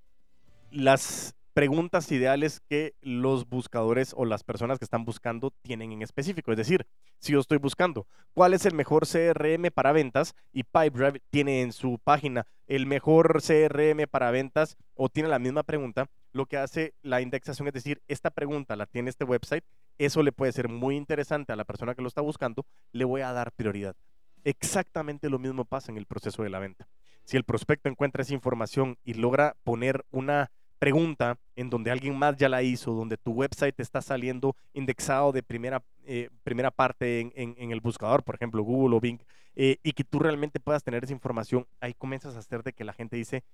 [0.70, 6.50] las preguntas ideales que los buscadores o las personas que están buscando tienen en específico.
[6.50, 6.86] Es decir,
[7.18, 11.72] si yo estoy buscando cuál es el mejor CRM para ventas y Pipedrive tiene en
[11.72, 16.94] su página el mejor CRM para ventas o tiene la misma pregunta, lo que hace
[17.02, 19.64] la indexación es decir, esta pregunta la tiene este website,
[19.98, 23.20] eso le puede ser muy interesante a la persona que lo está buscando, le voy
[23.20, 23.94] a dar prioridad.
[24.44, 26.88] Exactamente lo mismo pasa en el proceso de la venta.
[27.24, 30.50] Si el prospecto encuentra esa información y logra poner una
[30.82, 35.44] pregunta en donde alguien más ya la hizo, donde tu website está saliendo indexado de
[35.44, 39.20] primera, eh, primera parte en, el buscador, por ejemplo, Google o Bing,
[39.54, 42.82] eh, y que tú realmente puedas tener esa información, ahí comienzas a hacer de que
[42.82, 43.44] la gente dice,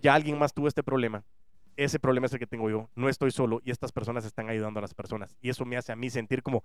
[0.00, 1.24] ya alguien más tuvo este problema,
[1.76, 4.78] ese problema es el que tengo yo, no estoy solo y estas personas están ayudando
[4.78, 5.34] a las personas.
[5.40, 6.62] Y eso me hace a mí sentir como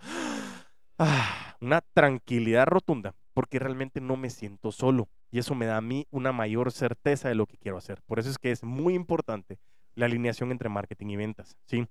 [1.61, 6.07] una tranquilidad rotunda porque realmente no me siento solo y eso me da a mí
[6.11, 8.01] una mayor certeza de lo que quiero hacer.
[8.05, 9.59] Por eso es que es muy importante
[9.95, 11.87] la alineación entre marketing y ventas, ¿sí?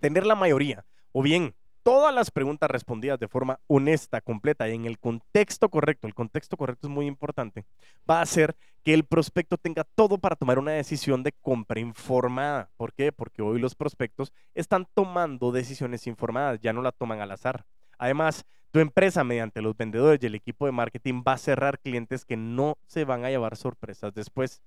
[0.00, 4.84] Tener la mayoría o bien todas las preguntas respondidas de forma honesta, completa y en
[4.84, 7.64] el contexto correcto, el contexto correcto es muy importante,
[8.08, 12.70] va a hacer que el prospecto tenga todo para tomar una decisión de compra informada.
[12.76, 13.12] ¿Por qué?
[13.12, 17.64] Porque hoy los prospectos están tomando decisiones informadas, ya no la toman al azar.
[18.02, 22.24] Además, tu empresa, mediante los vendedores y el equipo de marketing, va a cerrar clientes
[22.24, 24.60] que no se van a llevar sorpresas después.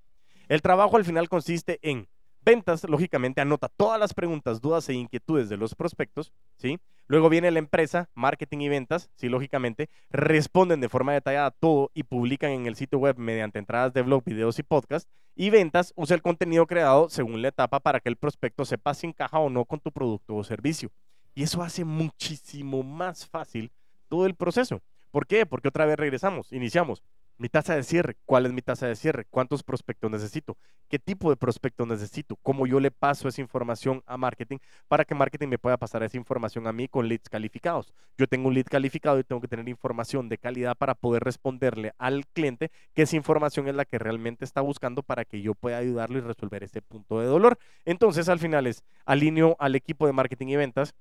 [0.48, 2.08] El trabajo al final consiste en
[2.40, 6.78] ventas, lógicamente anota todas las preguntas, dudas e inquietudes de los prospectos, ¿sí?
[7.08, 12.04] Luego viene la empresa, marketing y ventas, sí, lógicamente, responden de forma detallada todo y
[12.04, 15.10] publican en el sitio web mediante entradas de blog, videos y podcast.
[15.34, 19.08] Y ventas usa el contenido creado según la etapa para que el prospecto sepa si
[19.08, 20.90] encaja o no con tu producto o servicio.
[21.36, 23.70] Y eso hace muchísimo más fácil
[24.08, 24.80] todo el proceso.
[25.10, 25.44] ¿Por qué?
[25.44, 27.02] Porque otra vez regresamos, iniciamos.
[27.38, 29.26] Mi tasa de cierre, ¿cuál es mi tasa de cierre?
[29.28, 30.56] ¿Cuántos prospectos necesito?
[30.88, 32.36] ¿Qué tipo de prospectos necesito?
[32.36, 34.56] ¿Cómo yo le paso esa información a marketing
[34.88, 37.92] para que marketing me pueda pasar esa información a mí con leads calificados?
[38.16, 41.92] Yo tengo un lead calificado y tengo que tener información de calidad para poder responderle
[41.98, 45.76] al cliente que esa información es la que realmente está buscando para que yo pueda
[45.76, 47.58] ayudarlo y resolver ese punto de dolor.
[47.84, 50.94] Entonces, al final es alineo al equipo de marketing y ventas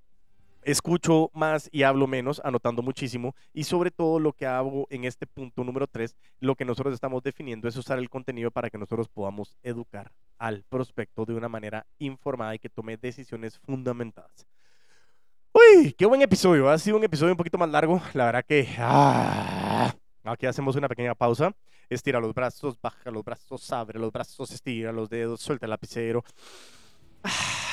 [0.65, 3.35] escucho más y hablo menos, anotando muchísimo.
[3.53, 7.23] Y sobre todo lo que hago en este punto número 3, lo que nosotros estamos
[7.23, 11.85] definiendo es usar el contenido para que nosotros podamos educar al prospecto de una manera
[11.99, 14.45] informada y que tome decisiones fundamentadas.
[15.53, 16.69] Uy, qué buen episodio.
[16.69, 18.01] Ha sido un episodio un poquito más largo.
[18.13, 18.67] La verdad que...
[18.79, 21.55] ah, aquí hacemos una pequeña pausa.
[21.89, 26.23] Estira los brazos, baja los brazos, abre los brazos, estira los dedos, suelta el lapicero.
[27.23, 27.64] Ah,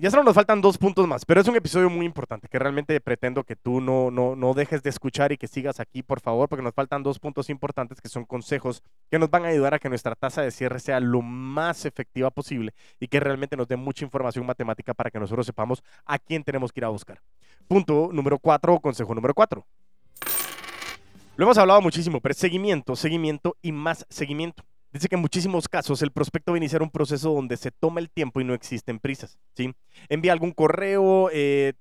[0.00, 3.00] Ya solo nos faltan dos puntos más, pero es un episodio muy importante que realmente
[3.00, 6.48] pretendo que tú no, no, no dejes de escuchar y que sigas aquí, por favor,
[6.48, 9.78] porque nos faltan dos puntos importantes que son consejos que nos van a ayudar a
[9.78, 13.76] que nuestra tasa de cierre sea lo más efectiva posible y que realmente nos dé
[13.76, 17.20] mucha información matemática para que nosotros sepamos a quién tenemos que ir a buscar.
[17.68, 19.64] Punto número cuatro consejo número cuatro.
[21.36, 24.64] Lo hemos hablado muchísimo, pero seguimiento, seguimiento y más seguimiento.
[24.94, 27.98] Dice que en muchísimos casos el prospecto va a iniciar un proceso donde se toma
[27.98, 29.40] el tiempo y no existen prisas.
[29.56, 29.74] ¿sí?
[30.08, 31.72] Envía algún correo, eh,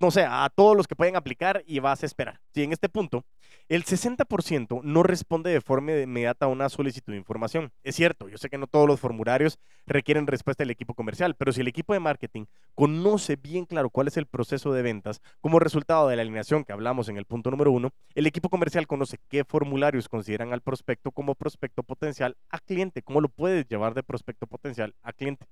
[0.00, 2.40] no sé, a todos los que pueden aplicar y vas a esperar.
[2.54, 2.62] ¿sí?
[2.62, 3.24] En este punto,
[3.68, 7.70] el 60% no responde de forma inmediata a una solicitud de información.
[7.84, 11.52] Es cierto, yo sé que no todos los formularios requieren respuesta del equipo comercial, pero
[11.52, 15.58] si el equipo de marketing conoce bien claro cuál es el proceso de ventas como
[15.58, 19.18] resultado de la alineación que hablamos en el punto número uno, el equipo comercial conoce
[19.28, 24.02] qué formularios consideran al prospecto como prospecto potencial a cliente, cómo lo puedes llevar de
[24.02, 25.46] prospecto potencial a cliente.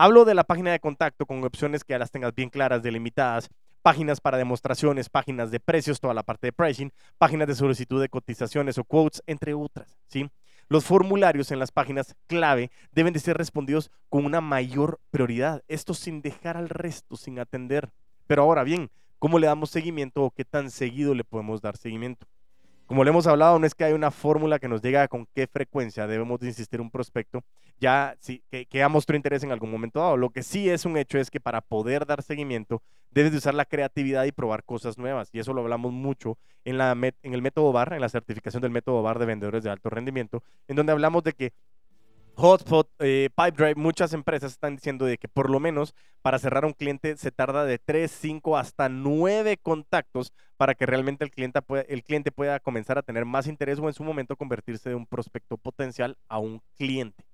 [0.00, 3.48] Hablo de la página de contacto con opciones que ya las tengas bien claras, delimitadas,
[3.82, 8.08] páginas para demostraciones, páginas de precios, toda la parte de pricing, páginas de solicitud de
[8.08, 10.28] cotizaciones o quotes, entre otras, ¿sí?
[10.70, 15.94] Los formularios en las páginas clave deben de ser respondidos con una mayor prioridad, esto
[15.94, 17.90] sin dejar al resto, sin atender.
[18.26, 22.26] Pero ahora bien, ¿cómo le damos seguimiento o qué tan seguido le podemos dar seguimiento?
[22.88, 25.46] Como le hemos hablado, no es que hay una fórmula que nos diga con qué
[25.46, 27.44] frecuencia debemos de insistir un prospecto,
[27.78, 28.16] ya
[28.50, 30.16] que, ya mostró interés en algún momento dado.
[30.16, 33.52] Lo que sí es un hecho es que para poder dar seguimiento, debes de usar
[33.52, 35.28] la creatividad y probar cosas nuevas.
[35.34, 38.70] Y eso lo hablamos mucho en, la, en el método BAR, en la certificación del
[38.70, 41.52] método BAR de vendedores de alto rendimiento, en donde hablamos de que
[42.40, 46.72] Hotspot, eh, Pipedrive, muchas empresas están diciendo de que por lo menos para cerrar un
[46.72, 51.82] cliente se tarda de 3, 5 hasta 9 contactos para que realmente el cliente, pueda,
[51.88, 55.04] el cliente pueda comenzar a tener más interés o en su momento convertirse de un
[55.04, 57.24] prospecto potencial a un cliente.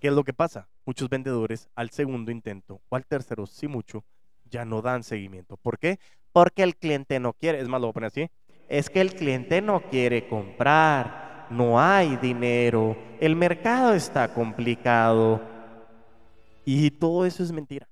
[0.00, 0.68] ¿Qué es lo que pasa?
[0.86, 4.04] Muchos vendedores al segundo intento o al tercero, si mucho,
[4.48, 5.56] ya no dan seguimiento.
[5.56, 5.98] ¿Por qué?
[6.30, 7.58] Porque el cliente no quiere.
[7.58, 8.30] Es más, lo voy a poner así.
[8.68, 11.31] Es que el cliente no quiere comprar.
[11.52, 12.96] No hay dinero.
[13.20, 15.40] El mercado está complicado.
[16.64, 17.88] Y todo eso es mentira.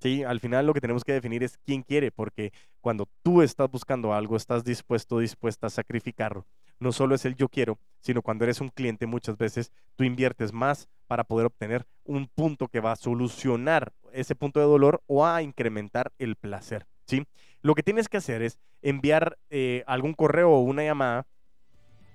[0.00, 3.70] Sí, al final lo que tenemos que definir es quién quiere, porque cuando tú estás
[3.70, 6.44] buscando algo, estás dispuesto, dispuesta a sacrificarlo.
[6.80, 10.52] No solo es el yo quiero, sino cuando eres un cliente muchas veces tú inviertes
[10.52, 15.24] más para poder obtener un punto que va a solucionar ese punto de dolor o
[15.24, 16.86] a incrementar el placer.
[17.06, 17.24] ¿sí?
[17.60, 21.26] Lo que tienes que hacer es enviar eh, algún correo o una llamada.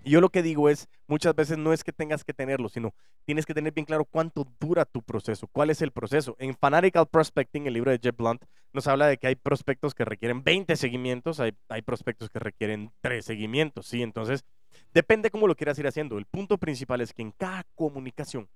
[0.08, 2.93] Y yo lo que digo es, muchas veces no es que tengas que tenerlo, sino
[3.26, 6.38] tienes que tener bien claro cuánto dura tu proceso, cuál es el proceso.
[6.39, 10.06] En Fanatical Prospecting, el libro de Jeff Blunt, nos habla de que hay prospectos que
[10.06, 14.02] requieren 20 seguimientos, hay, hay prospectos que requieren 3 seguimientos, ¿sí?
[14.02, 14.46] Entonces,
[14.93, 16.17] depende cómo lo quieras ir haciendo.
[16.17, 18.48] El punto principal es que en cada comunicación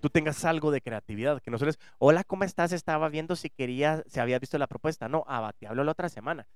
[0.00, 2.72] tú tengas algo de creatividad, que no solo es, hola, ¿cómo estás?
[2.72, 5.08] Estaba viendo si quería, si había visto la propuesta.
[5.08, 6.48] No, ah, te hablo la otra semana.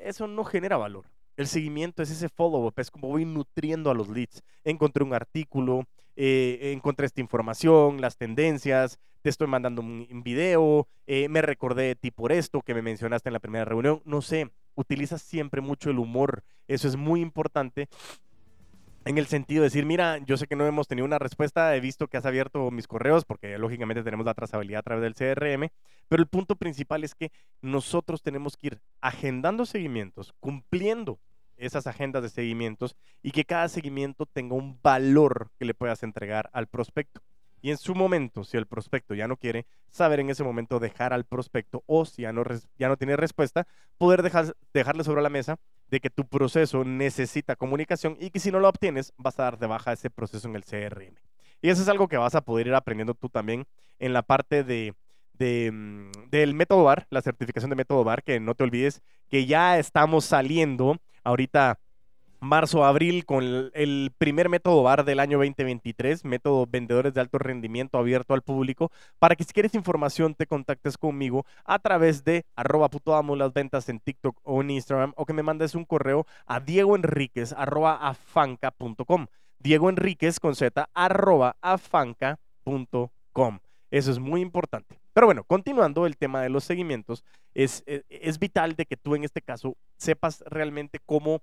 [0.00, 1.10] Eso no genera valor.
[1.36, 4.42] El seguimiento es ese follow-up, es como voy nutriendo a los leads.
[4.64, 11.28] Encontré un artículo, eh, encontré esta información, las tendencias, te estoy mandando un, video, eh,
[11.28, 14.00] me recordé de ti por esto que me mencionaste en la primera reunión.
[14.04, 16.42] No sé, utilizas siempre mucho el humor.
[16.68, 17.88] Eso es muy importante
[19.06, 21.80] en el sentido de decir, mira, yo sé que no hemos tenido una respuesta, he
[21.80, 25.68] visto que has abierto mis correos, porque lógicamente tenemos la trazabilidad a través del CRM,
[26.08, 27.30] pero el punto principal es que
[27.62, 31.20] nosotros tenemos que ir agendando seguimientos, cumpliendo
[31.56, 36.50] esas agendas de seguimientos y que cada seguimiento tenga un valor que le puedas entregar
[36.52, 37.22] al prospecto.
[37.62, 41.12] Y en su momento, si el prospecto ya no quiere, saber en ese momento dejar
[41.12, 42.44] al prospecto o si ya no,
[42.78, 43.66] ya no tiene respuesta,
[43.98, 45.56] poder dejar, dejarle sobre la mesa
[45.90, 49.58] de que tu proceso necesita comunicación y que si no lo obtienes, vas a dar
[49.58, 51.16] de baja ese proceso en el CRM.
[51.62, 53.66] Y eso es algo que vas a poder ir aprendiendo tú también
[53.98, 54.94] en la parte de,
[55.38, 59.78] mm, del método BAR, la certificación de método BAR, que no te olvides que ya
[59.78, 61.78] estamos saliendo ahorita
[62.40, 67.98] marzo, abril con el, primer método BAR del año 2023, método vendedores de alto rendimiento
[67.98, 72.88] abierto al público, para que si quieres información te contactes conmigo a través de arroba
[72.88, 76.26] puto amo las ventas en TikTok o en Instagram o que me mandes un correo
[76.46, 79.26] a diegoenriquez arroba afanca.com.
[79.58, 83.58] Diego Enríquez con Z arroba afanca.com.
[83.90, 84.98] Eso es muy importante.
[85.12, 87.24] Pero bueno, continuando el tema de los seguimientos,
[87.54, 91.40] es, es, es vital de que tú en este caso sepas realmente cómo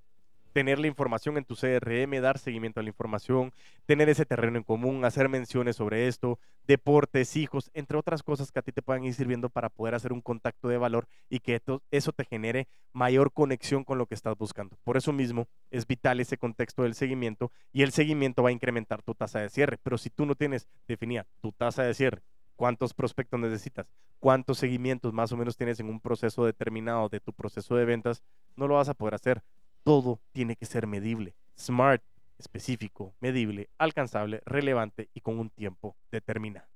[0.54, 3.52] tener la información en tu CRM, dar seguimiento a la información,
[3.86, 8.60] tener ese terreno en común, hacer menciones sobre esto, deportes, hijos, entre otras cosas que
[8.60, 11.60] a ti te puedan ir sirviendo para poder hacer un contacto de valor y que
[11.92, 14.78] eso te genere mayor conexión con lo que estás buscando.
[14.84, 19.02] Por eso mismo es vital ese contexto del seguimiento y el seguimiento va a incrementar
[19.02, 19.80] tu tasa de cierre.
[19.82, 22.22] Pero si tú no tienes definida tu tasa de cierre,
[22.56, 23.88] cuántos prospectos necesitas,
[24.20, 28.24] cuántos seguimientos más o menos tienes en un proceso determinado de tu proceso de ventas,
[28.56, 29.42] no lo vas a poder hacer
[29.84, 32.02] todo tiene que ser medible, smart,
[32.38, 36.68] específico, medible, alcanzable, relevante y con un tiempo determinado.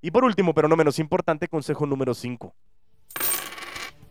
[0.00, 2.54] Y por último, pero no menos importante, consejo número 5.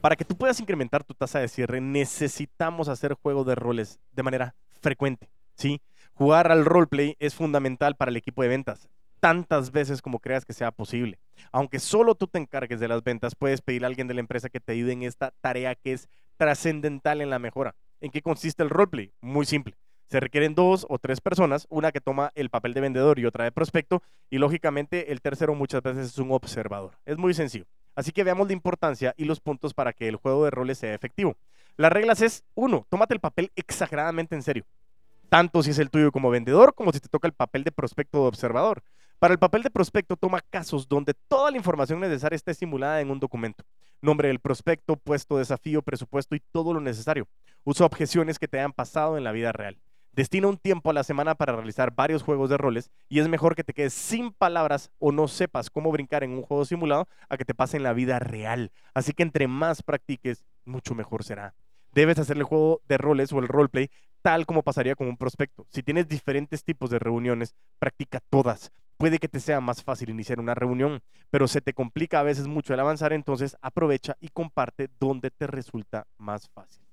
[0.02, 4.24] Para que tú puedas incrementar tu tasa de cierre, necesitamos hacer juego de roles de
[4.24, 5.82] manera frecuente, ¿sí?
[6.14, 8.90] Jugar al roleplay es fundamental para el equipo de ventas,
[9.20, 11.20] tantas veces como creas que sea posible.
[11.52, 14.50] Aunque solo tú te encargues de las ventas, puedes pedir a alguien de la empresa
[14.50, 17.76] que te ayude en esta tarea que es trascendental en la mejora.
[18.04, 19.14] ¿En qué consiste el roleplay?
[19.22, 19.78] Muy simple.
[20.10, 23.46] Se requieren dos o tres personas, una que toma el papel de vendedor y otra
[23.46, 26.98] de prospecto, y lógicamente el tercero muchas veces es un observador.
[27.06, 27.64] Es muy sencillo.
[27.96, 30.94] Así que veamos la importancia y los puntos para que el juego de roles sea
[30.94, 31.38] efectivo.
[31.78, 34.66] Las reglas es, uno, tómate el papel exageradamente en serio,
[35.30, 38.22] tanto si es el tuyo como vendedor como si te toca el papel de prospecto
[38.22, 38.84] o observador.
[39.18, 43.12] Para el papel de prospecto toma casos donde toda la información necesaria esté simulada en
[43.12, 43.64] un documento.
[44.04, 47.26] Nombre del prospecto, puesto, desafío, presupuesto y todo lo necesario.
[47.64, 49.80] Usa objeciones que te hayan pasado en la vida real.
[50.12, 53.56] Destina un tiempo a la semana para realizar varios juegos de roles y es mejor
[53.56, 57.38] que te quedes sin palabras o no sepas cómo brincar en un juego simulado a
[57.38, 58.74] que te pase en la vida real.
[58.94, 61.54] Así que entre más practiques, mucho mejor será.
[61.94, 63.90] Debes hacer el juego de roles o el roleplay
[64.22, 65.66] tal como pasaría con un prospecto.
[65.70, 70.40] Si tienes diferentes tipos de reuniones, practica todas puede que te sea más fácil iniciar
[70.40, 74.90] una reunión, pero se te complica a veces mucho el avanzar, entonces aprovecha y comparte
[75.00, 76.84] donde te resulta más fácil.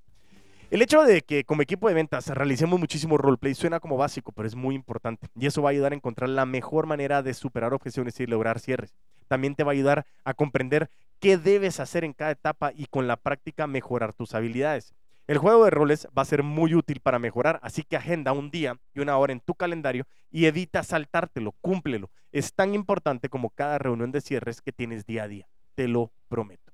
[0.70, 4.46] El hecho de que como equipo de ventas realicemos muchísimo roleplay suena como básico, pero
[4.46, 7.74] es muy importante y eso va a ayudar a encontrar la mejor manera de superar
[7.74, 8.94] objeciones y lograr cierres.
[9.26, 10.88] También te va a ayudar a comprender
[11.18, 14.94] qué debes hacer en cada etapa y con la práctica mejorar tus habilidades.
[15.30, 18.50] El juego de roles va a ser muy útil para mejorar, así que agenda un
[18.50, 22.10] día y una hora en tu calendario y evita saltártelo, cúmplelo.
[22.32, 26.10] Es tan importante como cada reunión de cierres que tienes día a día, te lo
[26.26, 26.72] prometo.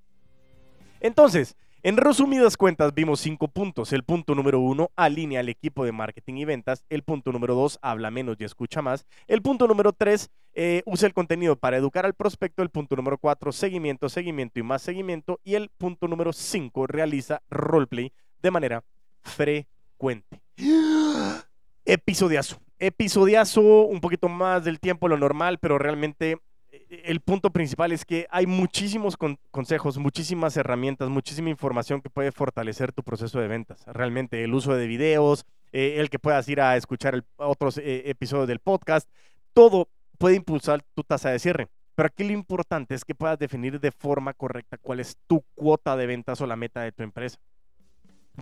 [1.00, 3.92] Entonces, en resumidas cuentas, vimos cinco puntos.
[3.92, 6.82] El punto número uno, alinea al equipo de marketing y ventas.
[6.88, 9.06] El punto número dos, habla menos y escucha más.
[9.26, 12.62] El punto número tres, eh, usa el contenido para educar al prospecto.
[12.62, 15.40] El punto número cuatro, seguimiento, seguimiento y más seguimiento.
[15.44, 18.14] Y el punto número cinco, realiza roleplay
[18.46, 18.84] de manera
[19.22, 20.40] frecuente.
[21.84, 22.58] Episodiazo.
[22.78, 26.38] Episodiazo, un poquito más del tiempo lo normal, pero realmente
[26.70, 29.16] eh, el punto principal es que hay muchísimos
[29.50, 33.84] consejos, muchísimas herramientas, muchísima información que puede fortalecer tu proceso de ventas.
[33.86, 38.46] Realmente el uso de videos, eh, el que puedas ir a escuchar otros eh, episodios
[38.46, 39.08] del podcast,
[39.54, 39.88] todo
[40.18, 41.68] puede impulsar tu tasa de cierre.
[41.96, 45.96] Pero aquí lo importante es que puedas definir de forma correcta cuál es tu cuota
[45.96, 47.38] de ventas o la meta de tu empresa.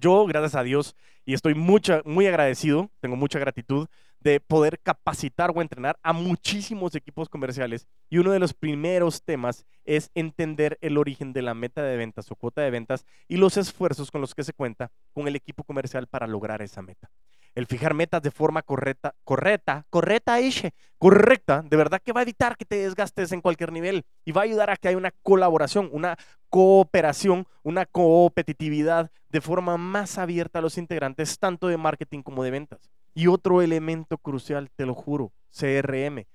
[0.00, 3.88] Yo, gracias a Dios, y estoy mucha, muy agradecido, tengo mucha gratitud
[4.20, 7.86] de poder capacitar o entrenar a muchísimos equipos comerciales.
[8.08, 12.30] Y uno de los primeros temas es entender el origen de la meta de ventas
[12.30, 15.62] o cuota de ventas y los esfuerzos con los que se cuenta con el equipo
[15.62, 17.10] comercial para lograr esa meta
[17.54, 22.22] el fijar metas de forma correcta, correcta, correcta, Ishe, correcta, de verdad que va a
[22.22, 25.12] evitar que te desgastes en cualquier nivel y va a ayudar a que haya una
[25.22, 26.16] colaboración, una
[26.50, 32.50] cooperación, una competitividad de forma más abierta a los integrantes, tanto de marketing como de
[32.50, 32.90] ventas.
[33.14, 36.26] Y otro elemento crucial, te lo juro, CRM,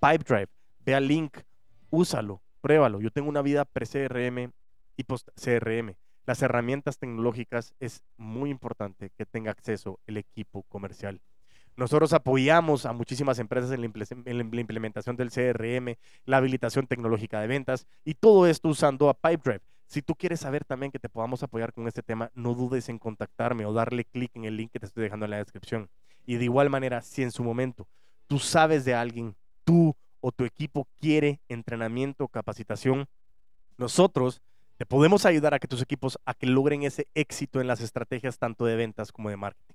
[0.00, 0.48] Pipedrive,
[0.84, 1.38] ve al link,
[1.90, 3.00] úsalo, pruébalo.
[3.00, 4.52] Yo tengo una vida pre-CRM
[4.96, 5.96] y post-CRM
[6.28, 11.22] las herramientas tecnológicas es muy importante que tenga acceso el equipo comercial.
[11.74, 17.86] Nosotros apoyamos a muchísimas empresas en la, implementación del CRM, la habilitación tecnológica de ventas
[18.04, 19.62] y todo esto usando a Pipedrive.
[19.86, 22.98] Si tú quieres saber también que te podamos apoyar con este tema, no dudes en
[22.98, 25.88] contactarme o darle clic en el link que te estoy dejando en la descripción.
[26.26, 27.88] Y de igual manera, si en su momento
[28.26, 33.08] tú sabes de alguien, tú o tu equipo quiere entrenamiento capacitación,
[33.78, 34.42] nosotros
[34.78, 38.38] te podemos ayudar a que tus equipos a que logren ese éxito en las estrategias
[38.38, 39.74] tanto de ventas como de marketing.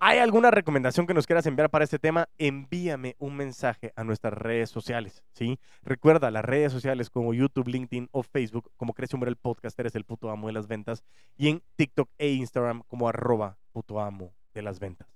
[0.00, 2.28] ¿Hay alguna recomendación que nos quieras enviar para este tema?
[2.36, 5.60] Envíame un mensaje a nuestras redes sociales, ¿sí?
[5.82, 9.94] Recuerda, las redes sociales como YouTube, LinkedIn o Facebook, como Crece Hombre el Podcast, eres
[9.94, 11.04] el puto amo de las ventas,
[11.38, 15.08] y en TikTok e Instagram como arroba puto amo de las ventas.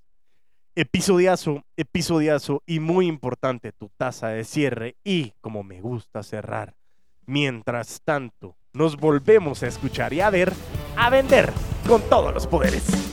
[0.76, 6.76] Episodiazo, episodiazo y muy importante, tu tasa de cierre y, como me gusta cerrar,
[7.28, 10.52] Mientras tanto, nos volvemos a escuchar y a ver,
[10.96, 11.52] a vender
[11.86, 13.07] con todos los poderes.